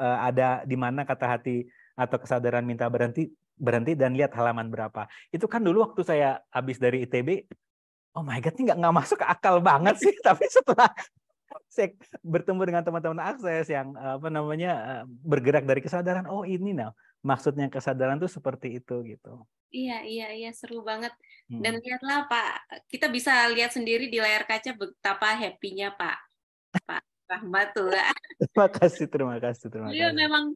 uh, 0.00 0.18
ada 0.24 0.64
di 0.64 0.80
mana 0.80 1.04
kata 1.04 1.28
hati 1.28 1.68
atau 1.92 2.16
kesadaran 2.16 2.64
minta 2.64 2.88
berhenti, 2.88 3.28
berhenti 3.60 3.92
dan 3.92 4.16
lihat 4.16 4.32
halaman 4.32 4.72
berapa. 4.72 5.04
Itu 5.28 5.44
kan 5.44 5.60
dulu 5.60 5.92
waktu 5.92 6.08
saya 6.08 6.40
habis 6.48 6.80
dari 6.80 7.04
ITB, 7.04 7.44
oh 8.16 8.24
my 8.24 8.40
god, 8.40 8.56
ini 8.56 8.72
nggak 8.72 8.78
nggak 8.80 8.96
masuk 8.96 9.20
akal 9.20 9.60
banget 9.60 10.00
sih. 10.00 10.16
Tapi 10.24 10.48
setelah 10.48 10.88
saya 11.70 11.94
bertemu 12.22 12.62
dengan 12.66 12.82
teman-teman 12.86 13.20
akses 13.22 13.66
yang 13.70 13.94
apa 13.96 14.28
namanya 14.30 14.72
eh, 14.80 15.04
bergerak 15.06 15.66
dari 15.66 15.80
kesadaran, 15.82 16.26
oh 16.30 16.42
ini 16.46 16.74
nah 16.74 16.94
maksudnya 17.20 17.68
kesadaran 17.68 18.16
tuh 18.16 18.30
seperti 18.30 18.80
itu 18.80 19.02
gitu. 19.04 19.44
Iya 19.70 20.02
iya 20.02 20.28
iya 20.34 20.50
seru 20.50 20.82
banget. 20.82 21.14
Dan 21.46 21.78
hmm. 21.78 21.82
lihatlah 21.82 22.26
Pak, 22.26 22.50
kita 22.90 23.06
bisa 23.10 23.46
lihat 23.50 23.74
sendiri 23.74 24.10
di 24.10 24.18
layar 24.18 24.46
kaca 24.46 24.74
betapa 24.74 25.34
happy-nya 25.34 25.94
Pak 25.94 26.18
Pak 26.86 27.02
Rahmat 27.30 27.68
tuh. 27.74 27.90
terima 28.50 28.68
kasih 28.70 29.06
terima 29.06 29.36
kasih 29.38 29.66
terima 29.70 29.86
kasih. 29.90 29.98
Dia 29.98 30.08
memang 30.10 30.54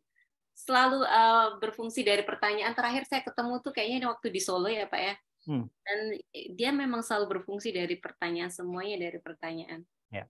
selalu 0.54 1.02
uh, 1.02 1.59
berfungsi 1.59 2.07
dari 2.07 2.22
pertanyaan 2.22 2.74
terakhir 2.74 3.07
saya 3.11 3.22
ketemu 3.26 3.59
tuh 3.59 3.74
kayaknya 3.74 4.07
waktu 4.11 4.30
di 4.30 4.40
Solo 4.42 4.70
ya 4.70 4.87
Pak 4.87 5.02
ya. 5.02 5.14
Hmm. 5.44 5.66
Dan 5.68 5.98
dia 6.57 6.70
memang 6.72 7.04
selalu 7.04 7.38
berfungsi 7.38 7.70
dari 7.70 8.00
pertanyaan 8.00 8.50
semuanya 8.50 9.11
dari 9.11 9.18
pertanyaan. 9.20 9.85
Ya. 10.09 10.24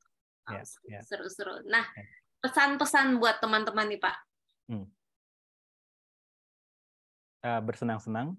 Yeah. 0.50 0.64
Yeah. 0.88 1.02
Seru-seru. 1.04 1.64
Nah, 1.68 1.84
ya. 1.84 2.04
pesan-pesan 2.44 3.16
buat 3.16 3.40
teman-teman 3.40 3.88
nih 3.88 4.00
Pak. 4.00 4.16
Hmm. 4.68 4.86
Uh, 7.44 7.60
bersenang-senang, 7.60 8.36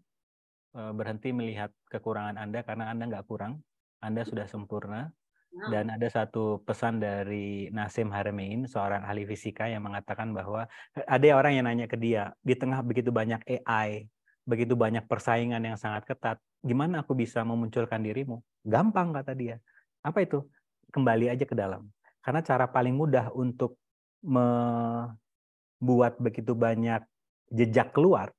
uh, 0.73 0.93
berhenti 0.93 1.29
melihat 1.29 1.69
kekurangan 1.93 2.41
Anda 2.41 2.65
karena 2.65 2.89
Anda 2.89 3.09
nggak 3.09 3.25
kurang, 3.29 3.61
Anda 4.01 4.25
sudah 4.25 4.49
sempurna. 4.49 5.13
Dan 5.55 5.87
ada 5.87 6.03
satu 6.11 6.59
pesan 6.67 6.99
dari 6.99 7.71
Nasim 7.71 8.11
Haramein, 8.11 8.67
seorang 8.67 9.07
ahli 9.07 9.23
fisika 9.23 9.71
yang 9.71 9.87
mengatakan 9.87 10.35
bahwa 10.35 10.67
ada 11.07 11.27
orang 11.31 11.55
yang 11.55 11.63
nanya 11.63 11.87
ke 11.87 11.95
dia, 11.95 12.35
di 12.43 12.59
tengah 12.59 12.83
begitu 12.83 13.07
banyak 13.07 13.39
AI, 13.47 14.03
begitu 14.43 14.75
banyak 14.75 15.07
persaingan 15.07 15.63
yang 15.63 15.79
sangat 15.79 16.03
ketat, 16.03 16.43
gimana 16.59 17.07
aku 17.07 17.15
bisa 17.15 17.39
memunculkan 17.47 18.03
dirimu? 18.03 18.43
Gampang 18.67 19.15
kata 19.15 19.31
dia. 19.31 19.55
Apa 20.03 20.27
itu? 20.27 20.43
Kembali 20.91 21.31
aja 21.31 21.47
ke 21.47 21.55
dalam. 21.55 21.87
Karena 22.25 22.41
cara 22.41 22.65
paling 22.65 22.97
mudah 22.97 23.29
untuk 23.38 23.77
membuat 24.25 26.17
begitu 26.17 26.57
banyak 26.57 27.05
jejak 27.53 27.93
keluar, 27.93 28.33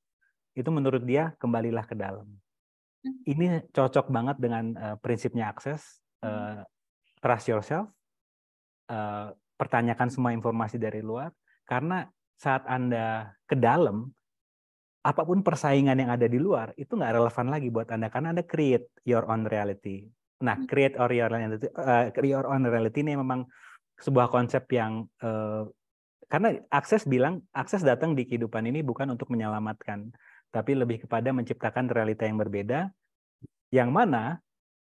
itu 0.51 0.67
menurut 0.67 1.07
dia 1.07 1.31
kembalilah 1.39 1.87
ke 1.87 1.95
dalam. 1.95 2.27
Hmm. 3.07 3.15
Ini 3.23 3.71
cocok 3.71 4.11
banget 4.11 4.35
dengan 4.43 4.75
uh, 4.75 4.99
prinsipnya 4.99 5.47
akses. 5.47 6.03
Uh, 6.17 6.65
trust 7.21 7.45
yourself, 7.45 7.93
uh, 8.89 9.29
pertanyakan 9.53 10.09
semua 10.09 10.33
informasi 10.33 10.81
dari 10.81 11.05
luar, 11.05 11.29
karena 11.69 12.09
saat 12.33 12.65
Anda 12.65 13.37
ke 13.45 13.53
dalam, 13.53 14.09
apa 15.05 15.21
pun 15.21 15.45
persaingan 15.45 15.93
yang 15.93 16.09
ada 16.09 16.25
di 16.25 16.41
luar, 16.41 16.73
itu 16.73 16.97
nggak 16.97 17.21
relevan 17.21 17.47
lagi 17.53 17.69
buat 17.69 17.89
Anda, 17.93 18.09
karena 18.09 18.33
Anda 18.33 18.45
create 18.49 18.89
your 19.05 19.29
own 19.29 19.45
reality. 19.45 20.09
Nah, 20.41 20.57
hmm. 20.57 20.65
create 20.65 20.97
or 20.97 21.09
your 21.13 21.29
reality, 21.29 21.69
uh, 21.69 22.09
your 22.25 22.45
own 22.49 22.65
reality 22.65 23.05
ini 23.05 23.13
memang 23.13 23.45
sebuah 23.97 24.29
konsep 24.29 24.63
yang 24.73 25.09
uh, 25.25 25.65
karena 26.27 26.59
akses 26.69 27.07
bilang 27.07 27.41
akses 27.55 27.81
datang 27.81 28.13
di 28.13 28.27
kehidupan 28.27 28.67
ini 28.67 28.83
bukan 28.83 29.07
untuk 29.15 29.31
menyelamatkan, 29.31 30.11
tapi 30.51 30.75
lebih 30.75 31.07
kepada 31.07 31.31
menciptakan 31.31 31.87
realita 31.87 32.27
yang 32.27 32.35
berbeda, 32.35 32.91
yang 33.71 33.89
mana 33.95 34.43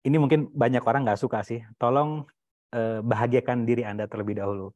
ini 0.05 0.19
mungkin 0.21 0.51
banyak 0.53 0.83
orang 0.85 1.07
nggak 1.07 1.19
suka 1.19 1.41
sih. 1.41 1.65
Tolong 1.81 2.27
eh, 2.75 3.01
bahagiakan 3.01 3.65
diri 3.65 3.81
Anda 3.81 4.05
terlebih 4.05 4.37
dahulu. 4.37 4.75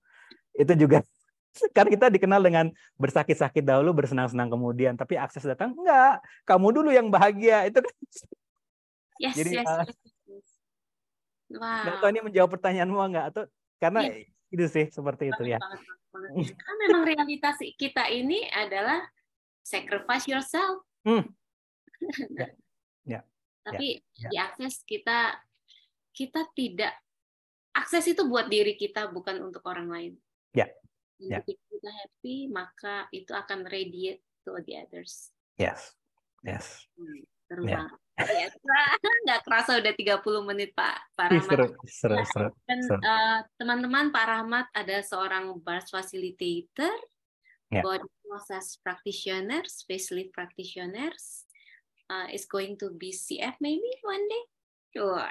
Itu 0.57 0.73
juga 0.73 1.05
kan 1.77 1.85
kita 1.85 2.09
dikenal 2.09 2.41
dengan 2.41 2.65
bersakit-sakit 2.97 3.61
dahulu, 3.61 3.93
bersenang-senang 3.93 4.49
kemudian. 4.49 4.97
Tapi 4.97 5.13
akses 5.13 5.45
datang 5.45 5.77
enggak. 5.77 6.25
Kamu 6.47 6.73
dulu 6.73 6.89
yang 6.89 7.13
bahagia. 7.13 7.63
Itu 7.69 7.85
kan. 7.85 7.93
Yes, 9.17 9.33
Jadi, 9.33 9.61
yes, 9.61 9.65
uh, 9.65 9.85
yes, 9.85 9.97
Wow. 11.47 12.03
tahu 12.03 12.11
ini 12.11 12.19
menjawab 12.27 12.59
pertanyaanmu 12.59 12.99
enggak 13.07 13.25
atau 13.31 13.47
karena 13.77 14.01
yes. 14.09 14.25
itu 14.53 14.65
sih 14.69 14.85
seperti 14.89 15.29
itu 15.29 15.43
ya. 15.53 15.59
Karena 16.11 16.73
memang 16.87 17.03
realitas 17.05 17.57
kita 17.77 18.09
ini 18.09 18.49
adalah 18.49 19.05
sacrifice 19.61 20.25
yourself. 20.25 20.81
Hmm. 21.05 21.29
ya. 22.41 22.47
ya. 23.05 23.19
Tapi 23.67 24.01
ya, 24.17 24.27
ya. 24.27 24.29
diakses 24.31 24.81
kita 24.87 25.37
kita 26.15 26.49
tidak 26.57 26.93
akses 27.75 28.09
itu 28.09 28.25
buat 28.25 28.49
diri 28.49 28.73
kita 28.73 29.13
bukan 29.13 29.37
untuk 29.45 29.61
orang 29.69 29.87
lain. 29.91 30.13
Ya. 30.57 30.65
Ya. 31.21 31.41
Ketika 31.41 31.61
kita 31.69 31.91
happy 31.93 32.37
maka 32.49 32.95
itu 33.13 33.31
akan 33.33 33.69
radiate 33.69 34.25
to 34.41 34.57
the 34.65 34.73
others. 34.81 35.29
Yes. 35.61 35.93
Yes. 36.41 36.85
Hmm, 36.97 37.65
ya. 37.65 37.85
Ya, 38.17 38.49
nggak 39.29 39.41
kerasa 39.45 39.77
udah 39.77 39.93
30 39.93 40.49
menit 40.49 40.73
Pak 40.73 41.13
Pak 41.13 41.27
Rahmat. 41.29 41.53
Seru, 41.53 41.67
seru, 41.85 42.17
seru, 42.25 42.49
Dan 42.65 42.79
uh, 42.89 43.45
teman-teman 43.61 44.09
Pak 44.09 44.25
Rahmat 44.25 44.65
ada 44.73 44.97
seorang 45.05 45.61
bars 45.61 45.93
facilitator, 45.93 46.97
yeah. 47.69 47.85
body 47.85 48.09
process 48.25 48.81
practitioners, 48.81 49.85
facelift 49.85 50.33
practitioners, 50.33 51.45
uh, 52.09 52.25
is 52.33 52.49
going 52.49 52.73
to 52.81 52.89
be 52.97 53.13
CF 53.13 53.53
maybe 53.61 53.89
one 54.01 54.25
day. 54.25 54.43
Sure. 54.97 55.29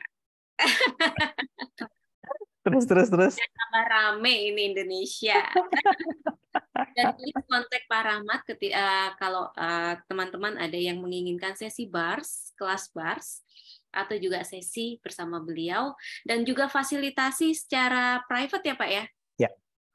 terus 2.66 2.84
terus 2.90 3.06
terus. 3.06 3.34
Tambah 3.38 3.84
rame 3.86 4.34
ini 4.50 4.74
Indonesia. 4.74 5.38
Dan 6.96 7.14
please 7.14 7.44
kontak 7.46 7.86
Pak 7.86 8.02
Rahmat 8.02 8.40
ketika 8.48 8.74
uh, 8.74 9.08
kalau 9.20 9.44
uh, 9.54 9.94
teman-teman 10.10 10.58
ada 10.58 10.74
yang 10.74 10.98
menginginkan 10.98 11.54
sesi 11.54 11.86
bars, 11.86 12.50
kelas 12.58 12.90
bars 12.90 13.46
atau 13.94 14.16
juga 14.20 14.44
sesi 14.44 15.00
bersama 15.00 15.40
beliau 15.40 15.96
dan 16.28 16.44
juga 16.44 16.68
fasilitasi 16.68 17.56
secara 17.56 18.20
private 18.28 18.64
ya 18.64 18.74
Pak 18.76 18.90
ya? 18.90 19.04
Ya. 19.40 19.50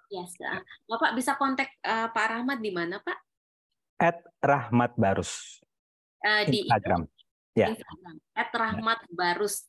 Yes. 0.10 0.34
Uh, 0.42 0.62
Bapak 0.90 1.14
bisa 1.18 1.38
kontak 1.38 1.70
uh, 1.86 2.10
Pak 2.10 2.26
Rahmat 2.38 2.58
di 2.62 2.72
mana 2.74 2.98
Pak? 3.02 3.18
At 4.02 4.18
Rahmat 4.42 4.98
Barus 4.98 5.62
uh, 6.26 6.44
di 6.46 6.66
Instagram. 6.66 7.06
Ya. 7.58 7.74
Instagram. 7.74 8.16
At 8.34 8.50
Rahmat 8.54 9.00
Barus. 9.12 9.66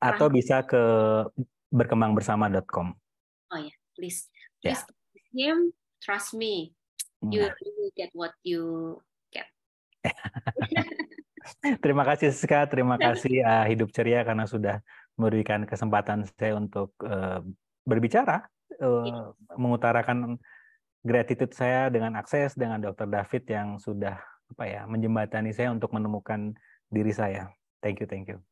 Atau 0.00 0.28
Rahmat. 0.28 0.36
bisa 0.36 0.56
ke 0.64 0.82
berkembangbersama.com. 1.72 2.86
Oh 3.52 3.58
ya, 3.58 3.70
yeah. 3.70 3.76
please. 3.94 4.28
Please 4.62 4.82
yeah. 4.82 5.54
him, 5.54 5.58
trust 6.02 6.34
me. 6.34 6.72
You, 7.24 7.48
nah. 7.48 7.54
will 7.56 7.94
get 7.96 8.10
what 8.12 8.34
you 8.44 8.96
get. 9.32 9.48
terima 11.84 12.04
kasih 12.04 12.30
Siska, 12.30 12.68
terima 12.68 13.00
kasih 13.00 13.42
uh, 13.48 13.64
Hidup 13.66 13.90
Ceria 13.90 14.22
karena 14.22 14.44
sudah 14.46 14.82
memberikan 15.16 15.64
kesempatan 15.64 16.28
saya 16.36 16.54
untuk 16.60 16.92
uh, 17.02 17.40
berbicara, 17.88 18.44
uh, 18.82 19.32
mengutarakan 19.56 20.36
gratitude 21.06 21.54
saya 21.54 21.88
dengan 21.88 22.18
akses 22.18 22.52
dengan 22.58 22.82
Dr. 22.82 23.08
David 23.08 23.44
yang 23.48 23.68
sudah 23.78 24.18
apa 24.46 24.64
ya 24.66 24.82
menjembatani 24.86 25.50
saya 25.54 25.72
untuk 25.72 25.94
menemukan 25.94 26.54
diri 26.90 27.10
saya. 27.14 27.50
Thank 27.80 28.02
you, 28.02 28.06
thank 28.10 28.26
you. 28.26 28.42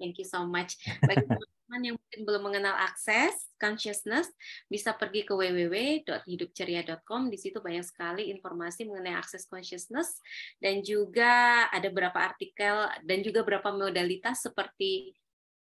Thank 0.00 0.16
you 0.16 0.24
so 0.24 0.48
much. 0.48 0.80
Bagi 1.04 1.28
teman-teman 1.28 1.80
yang 1.84 1.96
mungkin 2.00 2.20
belum 2.24 2.42
mengenal 2.48 2.74
akses 2.80 3.52
consciousness, 3.60 4.32
bisa 4.66 4.96
pergi 4.96 5.28
ke 5.28 5.36
www.hidupceria.com. 5.36 7.28
Di 7.28 7.36
situ 7.36 7.60
banyak 7.60 7.84
sekali 7.84 8.32
informasi 8.32 8.88
mengenai 8.88 9.12
akses 9.12 9.44
consciousness 9.44 10.16
dan 10.56 10.80
juga 10.80 11.68
ada 11.68 11.86
beberapa 11.92 12.16
artikel 12.16 12.88
dan 13.04 13.20
juga 13.20 13.44
beberapa 13.44 13.68
modalitas 13.76 14.40
seperti 14.40 15.12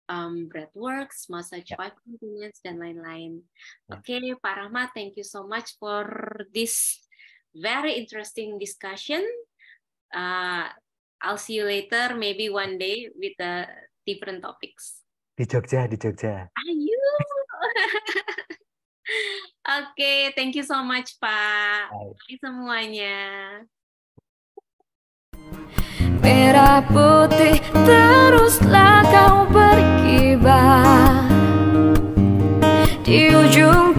um, 0.10 0.48
breathworks, 0.48 1.30
massage 1.30 1.76
five 1.76 1.94
continents, 2.02 2.64
dan 2.64 2.82
lain-lain. 2.82 3.44
Ya. 3.92 4.00
Oke, 4.00 4.18
okay, 4.18 4.34
Pak 4.40 4.56
Rahmat, 4.66 4.96
thank 4.98 5.20
you 5.20 5.28
so 5.28 5.46
much 5.46 5.78
for 5.78 6.08
this 6.56 7.04
very 7.54 8.00
interesting 8.00 8.58
discussion. 8.58 9.22
Uh, 10.10 10.72
I'll 11.22 11.38
see 11.38 11.60
you 11.60 11.68
later, 11.68 12.16
maybe 12.16 12.50
one 12.50 12.80
day 12.80 13.12
with 13.14 13.36
the 13.38 13.68
different 14.10 14.42
topics. 14.42 15.06
Di 15.38 15.46
Jogja, 15.46 15.86
di 15.86 16.02
Jogja. 16.02 16.50
Ayo. 16.50 17.06
Oke, 19.70 19.94
okay, 19.94 20.20
thank 20.34 20.58
you 20.58 20.66
so 20.66 20.82
much, 20.82 21.14
Pak. 21.22 21.94
Bye 21.94 22.38
semuanya. 22.42 23.18
Merah 26.20 26.82
putih 26.90 27.62
teruslah 27.86 29.06
kau 29.08 29.46
berkibar 29.50 31.30
di 33.06 33.30
ujung 33.34 33.98